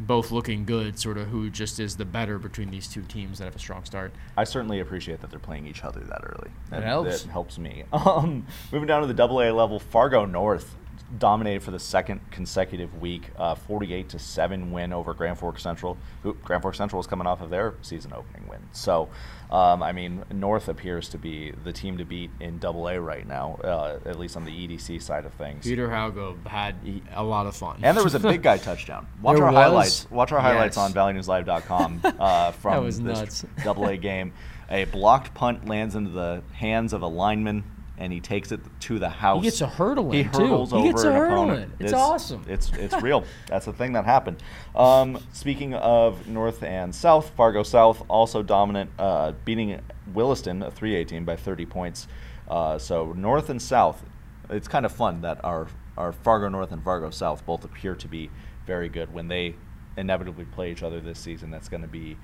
[0.00, 0.98] both looking good.
[0.98, 3.84] Sort of who just is the better between these two teams that have a strong
[3.84, 4.12] start.
[4.36, 6.50] I certainly appreciate that they're playing each other that early.
[6.70, 7.22] That, it helps.
[7.22, 7.84] That helps me.
[7.92, 10.74] Um, moving down to the Double A level, Fargo North
[11.18, 15.96] dominated for the second consecutive week, uh, 48 to seven win over Grand Forks Central.
[16.22, 18.60] Who, Grand Forks Central is coming off of their season opening win.
[18.72, 19.08] So,
[19.50, 23.26] um, I mean, North appears to be the team to beat in Double A right
[23.26, 25.64] now, uh, at least on the EDC side of things.
[25.64, 26.76] Peter Haugo had
[27.14, 29.06] a lot of fun, and there was a big guy touchdown.
[29.20, 29.60] Watch there our was?
[29.62, 30.10] highlights.
[30.10, 30.86] Watch our highlights Yes.
[30.86, 33.44] on ValleyNewsLive.com uh, from this.
[33.64, 34.32] Double A game.
[34.70, 37.64] A blocked punt lands into the hands of a lineman,
[38.00, 39.42] and he takes it to the house.
[39.44, 40.38] He gets a hurdle He in, too.
[40.40, 41.72] hurdles He over gets a an hurdle opponent.
[41.78, 41.84] in.
[41.86, 42.44] It's awesome.
[42.48, 43.24] It's it's real.
[43.46, 44.42] That's the thing that happened.
[44.74, 49.80] Um, speaking of North and South, Fargo South also dominant, uh, beating
[50.12, 52.08] Williston, a 3A by 30 points.
[52.48, 54.02] Uh, so North and South,
[54.48, 58.08] it's kind of fun that our our Fargo North and Fargo South both appear to
[58.08, 58.30] be
[58.66, 59.54] very good when they
[59.96, 61.50] inevitably play each other this season.
[61.50, 62.16] That's going to be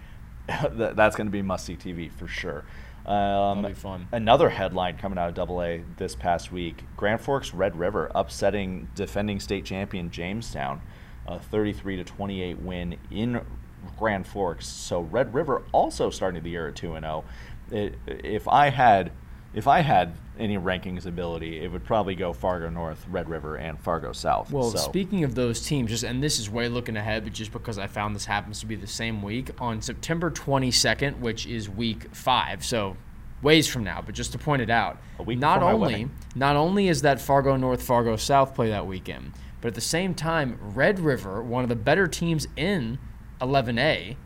[0.48, 2.64] that's going to be must see TV for sure.
[3.06, 4.08] Um, That'll be fun.
[4.10, 8.88] Another headline coming out of Double A this past week: Grand Forks Red River upsetting
[8.94, 10.82] defending state champion Jamestown,
[11.26, 13.40] a 33 to 28 win in
[13.96, 14.66] Grand Forks.
[14.66, 17.24] So Red River also starting the year at two and zero.
[18.06, 19.12] If I had
[19.56, 23.80] if I had any rankings ability, it would probably go Fargo North, Red River, and
[23.80, 24.52] Fargo South.
[24.52, 27.52] Well, so, speaking of those teams, just and this is way looking ahead, but just
[27.52, 31.70] because I found this happens to be the same week on September 22nd, which is
[31.70, 32.98] week five, so
[33.40, 34.02] ways from now.
[34.04, 36.10] But just to point it out, not only wedding.
[36.34, 40.14] not only is that Fargo North, Fargo South play that weekend, but at the same
[40.14, 42.98] time, Red River, one of the better teams in
[43.40, 44.16] 11A, or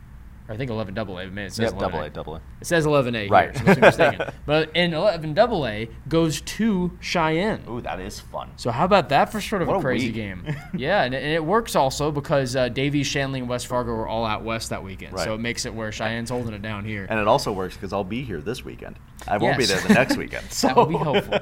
[0.51, 1.79] I think 11 AA, but man, it says yep, 11A.
[1.79, 2.41] double A, double A.
[2.59, 3.57] It says 11A Right.
[3.57, 4.27] here, so mistaken.
[4.45, 7.63] but in 11 AA goes to Cheyenne.
[7.69, 8.49] Ooh, that is fun.
[8.57, 10.15] So how about that for sort of What a a crazy week.
[10.15, 10.55] game?
[10.75, 14.25] yeah, and, and it works also because uh, Davies, Shanley, and West Fargo were all
[14.25, 15.13] out west that weekend.
[15.13, 15.23] right.
[15.23, 17.07] So it makes it where Cheyenne's holding it down here.
[17.09, 18.97] And it also works because I'll be here this weekend.
[19.27, 20.51] I won't be there the next weekend.
[20.51, 21.39] So That would be helpful.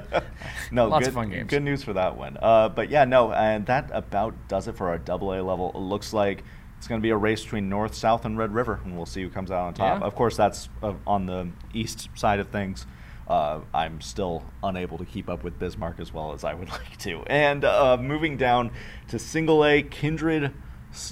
[0.71, 1.49] no, Lots good, of fun games.
[1.49, 2.37] Good news for that one.
[2.41, 5.71] Uh, but yeah, no, and that about does it for our double A level.
[5.73, 6.43] It looks like
[6.79, 9.21] it's going to be a race between North, South, and Red River, and we'll see
[9.21, 9.99] who comes out on top.
[9.99, 10.07] Yeah.
[10.07, 12.85] Of course, that's uh, on the east side of things.
[13.27, 16.97] Uh, I'm still unable to keep up with Bismarck as well as I would like
[16.99, 17.21] to.
[17.27, 18.71] And uh, moving down
[19.09, 20.53] to single A, Kindred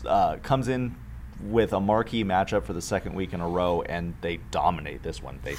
[0.06, 0.95] uh, comes in
[1.43, 5.21] with a marquee matchup for the second week in a row, and they dominate this
[5.21, 5.41] one.
[5.43, 5.58] They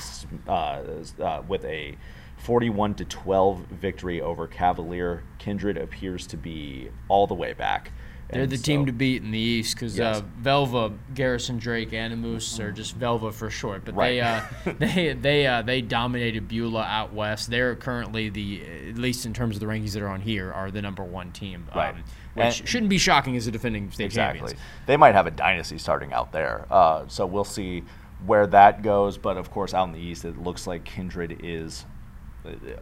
[0.49, 0.83] uh,
[1.21, 1.99] uh, with a
[2.39, 5.23] 41 to 12 victory over Cavalier.
[5.37, 7.93] Kindred appears to be all the way back.
[8.31, 10.19] They're And the so- team to beat in the East because Yes.
[10.19, 13.85] uh, Velva, Garrison Drake, Anamoose are just Velva for short.
[13.87, 14.43] But they uh,
[14.79, 17.49] they they uh, they dominated Beulah out west.
[17.51, 20.71] They're currently the at least in terms of the rankings that are on here are
[20.71, 21.67] the number one team.
[21.75, 21.95] Right.
[21.95, 24.41] Um, which And- shouldn't be shocking as a defending state Exactly.
[24.41, 24.61] champions.
[24.87, 26.67] They might have a dynasty starting out there.
[26.71, 27.83] Uh, so we'll see
[28.27, 29.17] where that goes.
[29.17, 31.98] But of course, out in the East, it looks like Kindred is uh,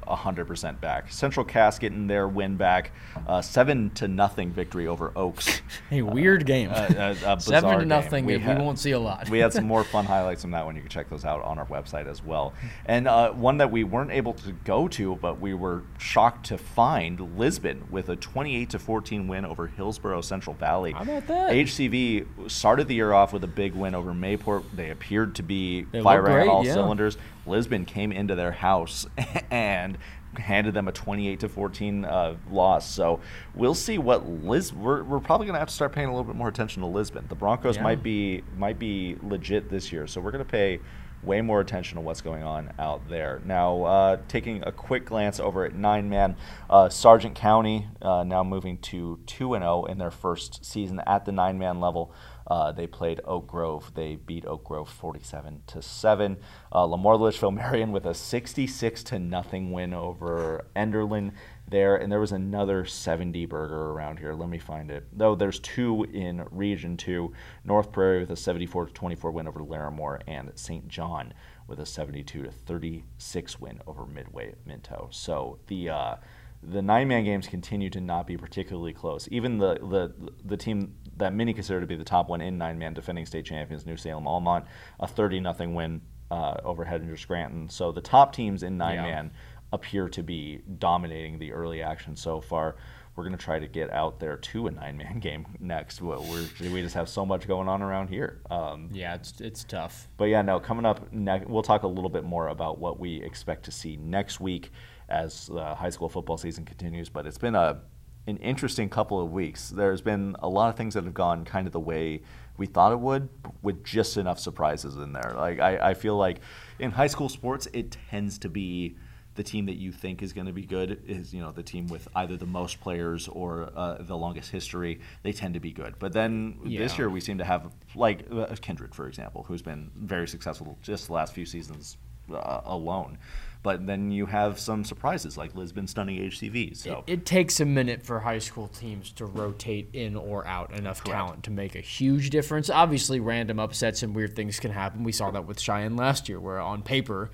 [0.07, 1.11] 100% back.
[1.13, 2.93] Central Cass getting their win back.
[3.27, 5.61] Uh, 7 to nothing victory over Oaks.
[5.91, 6.71] Hey, weird game.
[6.73, 6.89] Uh,
[7.25, 8.25] a- a Seven to nothing.
[8.25, 9.29] We We, we won't see a lot.
[9.29, 10.75] we had some more fun highlights from that one.
[10.75, 12.55] You can check those out on our website as well.
[12.87, 16.59] And uh, one that we weren't able to go to, but we were shocked to
[16.59, 20.93] find Lisbon with a 28 to 14 win over Hillsboro Central Valley.
[20.93, 21.51] How about that?
[21.51, 24.65] HCV started the year off with a big win over Mayport.
[24.75, 26.73] They appeared to be They firing on all yeah.
[26.75, 27.17] cylinders.
[27.47, 29.07] Lisbon came into their house
[29.51, 29.99] and
[30.39, 32.91] handed them a 28 to 14 uh, loss.
[32.91, 33.21] So
[33.55, 34.73] we'll see what Lis.
[34.73, 36.89] We're, we're probably going to have to start paying a little bit more attention to
[36.89, 37.27] Lisbon.
[37.29, 37.83] The Broncos Yeah.
[37.83, 40.81] might be might be legit this year, so we're going to pay
[41.23, 43.41] way more attention to what's going on out there.
[43.45, 46.37] Now, uh, taking a quick glance over at nine man,
[46.69, 51.25] uh, Sargent County uh, now moving to two and zero in their first season at
[51.25, 52.13] the nine man level.
[52.47, 53.93] Uh, they played Oak Grove.
[53.95, 56.37] They beat Oak Grove 47 to seven.
[56.73, 61.33] Uh, LaMoure Litchville Marion with a 66 to nothing win over Enderlin
[61.69, 64.35] there, and there was another 70 burger around here.
[64.35, 65.07] Let me find it.
[65.13, 67.33] Though there's two in Region Two.
[67.65, 70.87] North Prairie with a 74 to 24 win over Larimore, and St.
[70.89, 71.35] John
[71.67, 75.09] with a 72 to 36 win over Midway Minto.
[75.11, 76.15] So the uh,
[76.63, 79.29] the nine man games continue to not be particularly close.
[79.31, 80.13] Even the the
[80.45, 83.45] the team that many consider to be the top one in nine man defending state
[83.45, 84.65] champions, New Salem Almont,
[85.01, 87.69] a 30 nothing win uh, over Hettinger Scranton.
[87.71, 89.03] So the top teams in nine Yeah.
[89.03, 89.31] man
[89.73, 92.77] appear to be dominating the early action so far.
[93.15, 96.03] We're going to try to get out there to a nine man game next.
[96.03, 96.19] We're,
[96.61, 98.43] we just have so much going on around here.
[98.51, 100.09] Um, yeah, it's it's tough.
[100.19, 103.23] but yeah, no, coming up, ne- we'll talk a little bit more about what we
[103.23, 104.71] expect to see next week
[105.09, 107.09] as the high school football season continues.
[107.09, 107.81] But it's been a
[108.27, 109.71] an interesting couple of weeks.
[109.71, 112.23] There's been a lot of things that have gone kind of the way
[112.57, 113.29] we thought it would,
[113.63, 115.33] with just enough surprises in there.
[115.37, 116.41] Like I, I feel like
[116.79, 118.97] in high school sports, it tends to be
[119.37, 121.87] the team that you think is going to be good is you know the team
[121.89, 125.01] with either the most players or uh, the longest history.
[125.23, 125.99] They tend to be good.
[125.99, 126.81] But then yeah.
[126.81, 130.79] this year we seem to have like uh, Kindred, for example, who's been very successful
[130.83, 131.99] just the last few seasons
[132.33, 133.19] uh, alone.
[133.67, 136.77] But then you have some surprises like Lisbon stunning HCV.
[136.77, 140.73] So it, it, takes a minute for high school teams to rotate in or out
[140.73, 141.19] enough Correct.
[141.19, 142.71] talent to make a huge difference.
[142.71, 145.03] Obviously, random upsets and weird things can happen.
[145.03, 147.33] We saw that with Cheyenne last year, where on paper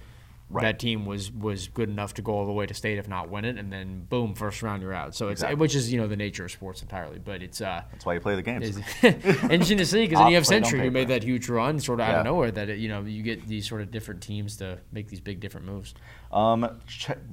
[0.53, 0.63] Right.
[0.63, 3.31] that team was was good enough to go all the way to state if not
[3.31, 5.59] win it and then boom first round you're out so it's exactly.
[5.61, 8.21] which is you know the nature of sports entirely but it's uh that's why you
[8.21, 11.49] play the games interesting to see because then you have century who made that huge
[11.49, 12.13] run sort of yeah.
[12.13, 14.79] out of nowhere that it, you know you get these sort of different teams to
[14.93, 15.95] make these big different moves
[16.33, 16.69] um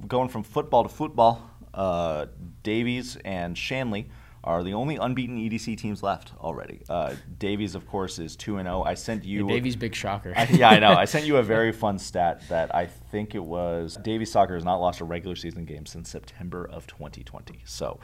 [0.08, 2.24] going from football to football uh
[2.62, 4.08] davies and shanley
[4.42, 6.80] are the only unbeaten EDC teams left already.
[6.88, 8.78] Uh, Davies, of course, is two and zero.
[8.78, 8.84] Oh.
[8.84, 10.32] I sent you yeah, Davies, big shocker.
[10.34, 10.92] I, yeah, I know.
[10.92, 14.64] I sent you a very fun stat that I think it was Davies soccer has
[14.64, 17.60] not lost a regular season game since September of 2020.
[17.64, 18.00] So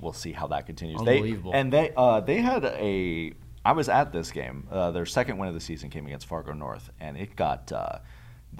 [0.00, 1.00] we'll see how that continues.
[1.00, 1.52] Unbelievable.
[1.52, 3.34] They, and they uh, they had a.
[3.64, 4.66] I was at this game.
[4.70, 7.70] Uh, their second win of the season came against Fargo North, and it got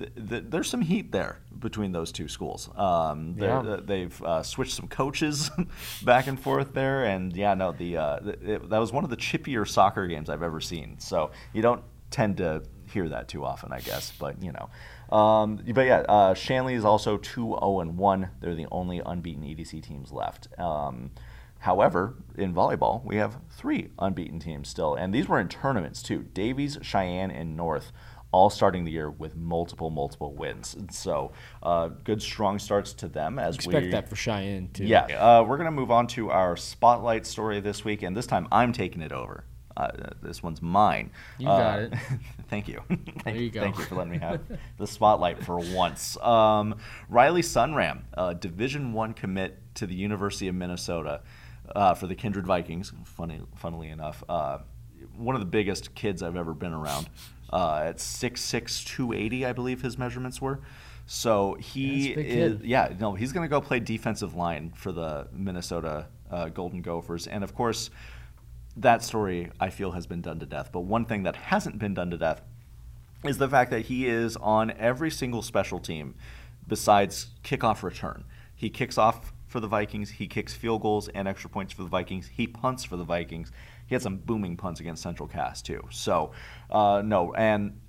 [0.00, 2.68] uh, there's some heat there between those two schools.
[2.76, 3.78] Um, yeah.
[3.82, 5.50] They've uh, switched some coaches
[6.02, 9.16] back and forth there, and yeah, no, the, uh, it, that was one of the
[9.16, 10.98] chippier soccer games I've ever seen.
[10.98, 15.16] So you don't tend to hear that too often, I guess, but you know.
[15.16, 18.30] Um, but yeah, uh, Shanley is also two zero oh and one.
[18.40, 20.48] They're the only unbeaten EDC teams left.
[20.58, 21.10] Um,
[21.60, 26.26] However, in volleyball, we have three unbeaten teams still, and these were in tournaments too.
[26.32, 27.90] Davies, Cheyenne, and North
[28.30, 30.74] all starting the year with multiple, multiple wins.
[30.74, 34.68] And so, uh, good, strong starts to them as Expect we expect that for Cheyenne
[34.72, 34.84] too.
[34.84, 38.48] Yeah, uh, we're gonna move on to our spotlight story this week, and this time
[38.52, 39.44] I'm taking it over.
[39.76, 41.10] Uh, this one's mine.
[41.38, 41.94] You got uh, it.
[42.48, 42.82] thank you.
[42.88, 43.60] thank, there you go.
[43.60, 44.40] Thank you for letting me have
[44.76, 46.16] the spotlight for once.
[46.16, 46.76] Um,
[47.08, 48.02] Riley Sunram,
[48.40, 51.22] Division One commit to the University of Minnesota
[51.74, 52.92] uh, for the Kindred Vikings.
[53.04, 54.58] Funny, funnily enough, uh,
[55.16, 57.08] one of the biggest kids I've ever been around
[57.50, 60.60] uh, at 6'6", 280, I believe his measurements were.
[61.06, 66.06] So he is, yeah, no, he's going to go play defensive line for the Minnesota
[66.30, 67.88] uh, Golden Gophers, and of course,
[68.76, 70.70] that story I feel has been done to death.
[70.72, 72.42] But one thing that hasn't been done to death
[73.24, 76.14] is the fact that he is on every single special team
[76.66, 78.24] besides kickoff return.
[78.54, 80.10] He kicks off for the Vikings.
[80.10, 82.28] He kicks field goals and extra points for the Vikings.
[82.28, 83.50] He punts for the Vikings.
[83.88, 85.82] He had some booming punts against Central Cass too.
[85.90, 86.30] So
[86.70, 87.80] uh, no, and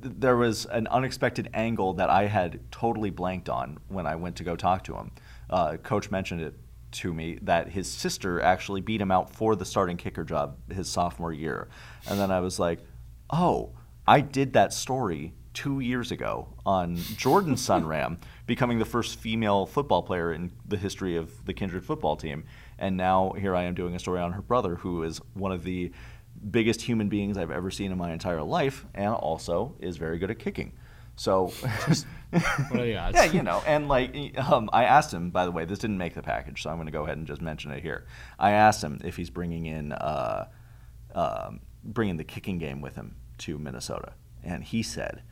[0.00, 4.44] there was an unexpected angle that I had totally blanked on when I went to
[4.44, 5.12] go talk to him.
[5.48, 6.54] Uh, Coach mentioned it
[6.92, 10.88] to me that his sister actually beat him out for the starting kicker job his
[10.88, 11.68] sophomore year,
[12.08, 12.80] and then I was like,
[13.30, 13.72] oh,
[14.06, 20.02] I did that story two years ago on Jordan Sunram becoming the first female football
[20.02, 22.44] player in the history of the Kindred football team.
[22.78, 25.64] And now here I am doing a story on her brother, who is one of
[25.64, 25.92] the
[26.50, 30.30] biggest human beings I've ever seen in my entire life, and also is very good
[30.30, 30.72] at kicking.
[31.16, 33.16] So, what are the odds?
[33.16, 35.30] yeah, you know, and like um, I asked him.
[35.30, 37.26] By the way, this didn't make the package, so I'm going to go ahead and
[37.26, 38.06] just mention it here.
[38.38, 40.48] I asked him if he's bringing in uh,
[41.14, 41.50] uh,
[41.84, 45.22] bringing the kicking game with him to Minnesota, and he said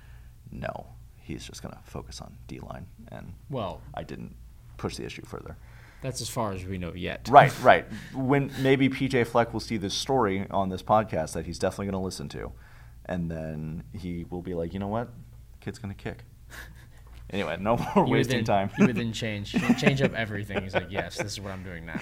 [0.53, 0.86] no,
[1.16, 2.86] he's just going to focus on D line.
[3.09, 4.36] And well, I didn't
[4.76, 5.57] push the issue further.
[6.03, 7.29] That's as far as we know yet.
[7.31, 7.87] Right, right.
[8.15, 12.01] When maybe PJ Fleck will see this story on this podcast that he's definitely going
[12.01, 12.53] to listen to,
[13.07, 15.09] and then he will be like, you know what,
[15.61, 16.25] kid's going to kick.
[17.31, 18.71] Anyway, no more he wasting then, time.
[18.77, 20.63] he would then change change up everything.
[20.63, 21.99] He's like, yes, this is what I'm doing now.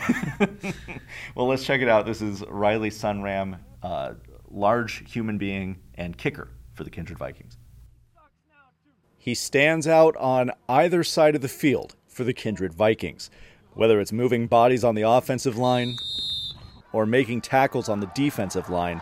[1.37, 2.05] well, let's check it out.
[2.05, 4.15] This is Riley Sunram, uh,
[4.51, 7.59] large human being and kicker for the Kindred Vikings.
[9.19, 13.31] He stands out on either side of the field for the Kindred Vikings,
[13.75, 15.97] whether it's moving bodies on the offensive line
[16.93, 19.01] or making tackles on the defensive line.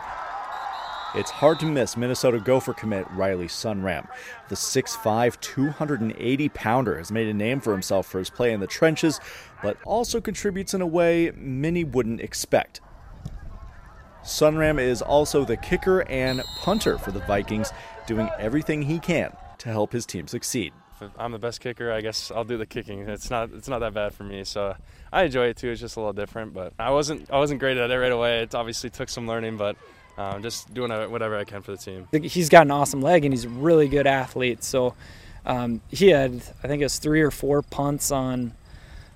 [1.15, 4.07] It's hard to miss Minnesota Gopher commit Riley Sunram.
[4.47, 8.67] The 6'5, 280 pounder has made a name for himself for his play in the
[8.67, 9.19] trenches,
[9.63, 12.81] but also contributes in a way many wouldn't expect.
[14.23, 17.71] Sunram is also the kicker and punter for the Vikings,
[18.05, 20.73] doing everything he can to help his team succeed.
[21.01, 22.99] If I'm the best kicker, I guess I'll do the kicking.
[23.07, 24.75] It's not it's not that bad for me, so
[25.11, 25.69] I enjoy it too.
[25.69, 28.41] It's just a little different, but I wasn't I wasn't great at it right away.
[28.41, 29.75] It obviously took some learning, but
[30.17, 32.07] um, just doing whatever I can for the team.
[32.23, 34.63] He's got an awesome leg, and he's a really good athlete.
[34.63, 34.95] So
[35.45, 36.33] um, he had
[36.63, 38.53] I think it was three or four punts on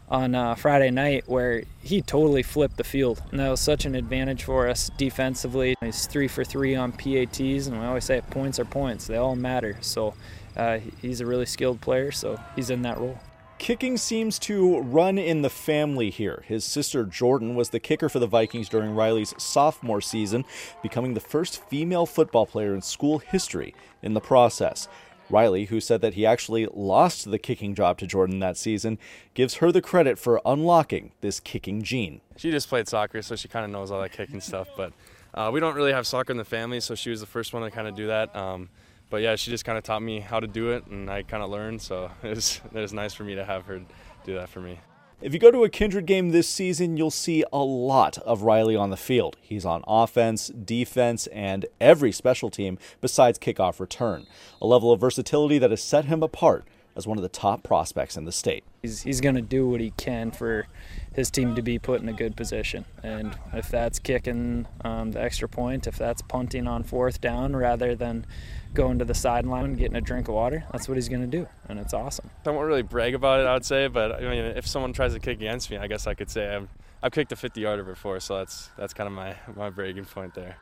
[0.10, 3.22] on uh, Friday night where he totally flipped the field.
[3.32, 5.76] And that was such an advantage for us defensively.
[5.82, 9.36] He's three for three on PATs, and we always say points are points, they all
[9.36, 9.78] matter.
[9.82, 10.14] So
[10.56, 13.20] uh, he's a really skilled player, so he's in that role.
[13.60, 16.44] Kicking seems to run in the family here.
[16.48, 20.44] His sister Jordan was the kicker for the Vikings during Riley's sophomore season,
[20.82, 24.88] becoming the first female football player in school history in the process.
[25.30, 29.00] Riley, who said that he actually lost the kicking job to Jordan that season,
[29.34, 32.22] gives her the credit for unlocking this kicking gene.
[32.36, 34.92] She just played soccer, so she kind of knows all that kicking stuff, but
[35.34, 37.64] uh, we don't really have soccer in the family, so she was the first one
[37.64, 38.36] to kind of do that.
[38.36, 38.70] Um,
[39.14, 41.44] but yeah, she just kind of taught me how to do it, and I kind
[41.44, 41.84] of learned.
[41.84, 43.80] So it was it was nice for me to have her
[44.26, 44.80] do that for me.
[45.22, 48.76] If you go to a Kindred game this season, you'll see a lot of Riley
[48.76, 49.38] on the field.
[49.40, 54.26] He's on offense, defense, and every special team besides kickoff return.
[54.60, 56.66] A level of versatility that has set him apart
[56.96, 58.64] as one of the top prospects in the state.
[58.82, 60.68] He's, he's going to do what he can for
[61.14, 62.86] his team to be put in a good position.
[63.02, 67.96] And if that's kicking um, the extra point, if that's punting on fourth down rather
[67.96, 68.26] than
[68.74, 71.28] going to the sideline and getting a drink of water, that's what he's going to
[71.28, 71.48] do.
[71.68, 72.30] And it's awesome.
[72.46, 75.14] I won't really brag about it, I would say, but I mean, if someone tries
[75.14, 76.70] to kick against me, I guess I could say I've,
[77.02, 80.34] I've kicked a 50 yarder before, so that's, that's kind of my, my bragging point
[80.36, 80.58] there.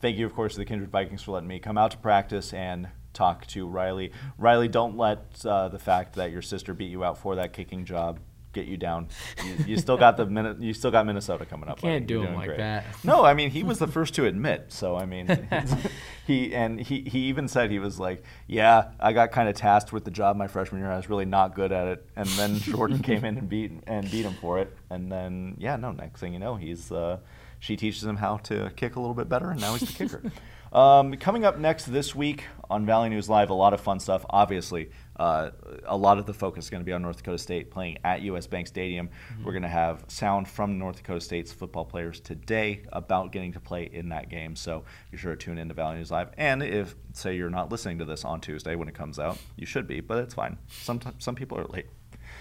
[0.00, 2.52] Thank you, of course, to the Kindred Vikings for letting me come out to practice
[2.52, 4.12] and talk to Riley.
[4.38, 7.84] Riley, don't let uh, the fact that your sister beat you out for that kicking
[7.84, 8.20] job
[8.54, 9.08] get you down.
[9.44, 10.60] You, you still got the minute.
[10.60, 11.78] you still got Minnesota coming up.
[11.82, 12.58] You can't do him like great.
[12.58, 12.86] that.
[13.02, 14.66] No, I mean he was the first to admit.
[14.68, 15.48] So I mean,
[16.26, 19.92] he and he he even said he was like, yeah, I got kind of tasked
[19.92, 20.90] with the job my freshman year.
[20.90, 24.10] I was really not good at it, and then Jordan came in and beat and
[24.10, 27.18] beat him for it, and then yeah, no, next thing you know, he's uh,
[27.58, 30.22] she teaches him how to kick a little bit better, and now he's the kicker.
[30.74, 34.26] Um, coming up next this week on Valley News Live, a lot of fun stuff.
[34.28, 35.50] Obviously, uh,
[35.84, 38.22] a lot of the focus is going to be on North Dakota State playing at
[38.22, 39.08] US Bank Stadium.
[39.08, 39.44] Mm-hmm.
[39.44, 43.60] We're going to have sound from North Dakota State's football players today about getting to
[43.60, 44.56] play in that game.
[44.56, 46.30] So be sure to tune in to Valley News Live.
[46.36, 49.66] And if, say, you're not listening to this on Tuesday when it comes out, you
[49.66, 50.58] should be, but it's fine.
[50.66, 51.86] Some, some people are late.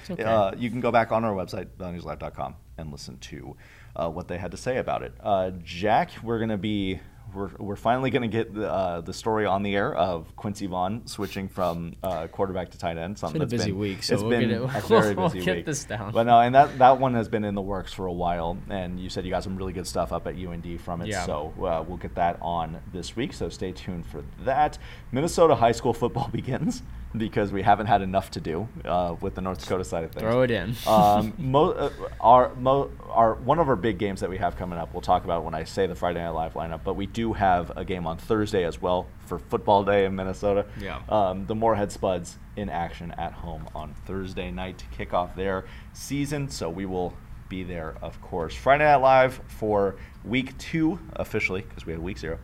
[0.09, 0.23] Okay.
[0.23, 3.55] Uh, you can go back on our website, valleynewslive.com, and listen to
[3.95, 5.13] uh, what they had to say about it.
[5.19, 6.99] Uh, Jack, we're going to be
[7.33, 10.67] we're, we're finally going to get the, uh, the story on the air of Quincy
[10.67, 13.17] Vaughn switching from uh, quarterback to tight end.
[13.17, 15.29] Something it's been a busy been, week, so it's we'll been it, a very we'll
[15.29, 15.65] busy get week.
[15.65, 16.11] this down.
[16.11, 18.99] But no, and that, that one has been in the works for a while, and
[18.99, 21.25] you said you got some really good stuff up at UND from it, yeah.
[21.25, 24.77] so uh, we'll get that on this week, so stay tuned for that.
[25.11, 26.83] Minnesota high school football begins
[27.15, 30.21] because we haven't had enough to do uh, with the North Dakota side of things.
[30.23, 30.75] Throw it in.
[30.87, 31.89] um, mo- uh,
[32.19, 34.93] our, mo- our one of our big games that we have coming up.
[34.93, 37.71] We'll talk about when I say the Friday Night Live lineup, but we do have
[37.77, 40.65] a game on Thursday as well for Football Day in Minnesota.
[40.79, 41.01] Yeah.
[41.09, 45.65] Um, the Moorhead Spuds in action at home on Thursday night to kick off their
[45.93, 46.49] season.
[46.49, 47.13] So we will
[47.49, 48.55] be there, of course.
[48.55, 52.39] Friday Night Live for week two officially because we had week zero.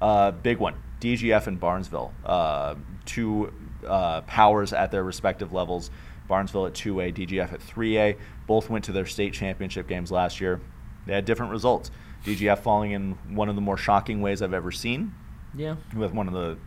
[0.00, 0.74] Uh, big one.
[1.00, 2.12] DGF and Barnesville.
[2.24, 2.74] Uh,
[3.04, 3.52] two
[3.86, 5.90] uh, powers at their respective levels.
[6.26, 8.18] Barnesville at 2A, DGF at 3A.
[8.46, 10.60] Both went to their state championship games last year.
[11.06, 11.90] They had different results.
[12.24, 15.14] DGF falling in one of the more shocking ways I've ever seen.
[15.54, 15.76] Yeah.
[15.96, 16.58] With one of the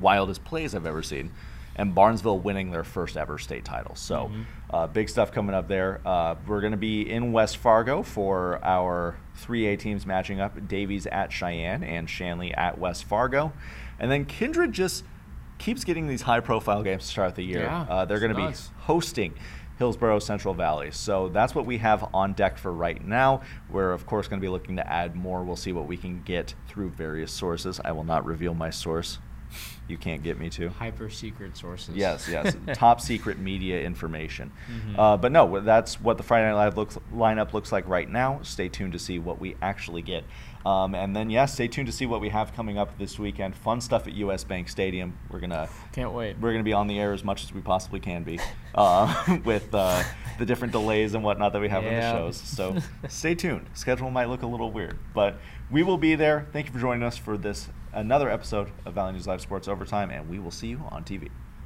[0.00, 1.32] wildest plays I've ever seen.
[1.78, 3.94] And Barnesville winning their first ever state title.
[3.94, 4.42] So, mm-hmm.
[4.70, 6.00] uh, big stuff coming up there.
[6.04, 11.06] Uh, we're going to be in West Fargo for our 3A teams matching up Davies
[11.06, 13.52] at Cheyenne and Shanley at West Fargo.
[14.00, 15.04] And then Kindred just
[15.58, 17.62] keeps getting these high profile games to start the year.
[17.62, 19.34] Yeah, uh, they're going to be hosting
[19.78, 20.90] Hillsboro Central Valley.
[20.90, 23.42] So that's what we have on deck for right now.
[23.70, 25.44] We're, of course, going to be looking to add more.
[25.44, 27.80] We'll see what we can get through various sources.
[27.84, 29.18] I will not reveal my source.
[29.88, 30.68] You can't get me to.
[30.68, 31.96] Hyper secret sources.
[31.96, 32.54] Yes, yes.
[32.74, 34.52] Top secret media information.
[34.70, 35.00] Mm-hmm.
[35.00, 38.40] Uh, but no, that's what the Friday Night Live looks, lineup looks like right now.
[38.42, 40.24] Stay tuned to see what we actually get.
[40.66, 43.54] Um, and then, yeah, stay tuned to see what we have coming up this weekend.
[43.54, 45.16] Fun stuff at US Bank Stadium.
[45.30, 46.38] We're gonna can't wait.
[46.38, 48.38] We're gonna be on the air as much as we possibly can be,
[48.74, 50.02] uh, with uh,
[50.38, 52.10] the different delays and whatnot that we have yeah.
[52.10, 52.36] on the shows.
[52.36, 52.76] So
[53.08, 53.66] stay tuned.
[53.72, 55.38] Schedule might look a little weird, but
[55.70, 56.46] we will be there.
[56.52, 57.68] Thank you for joining us for this
[57.98, 61.28] another episode of Valley News Live Sports Overtime, and we will see you on TV.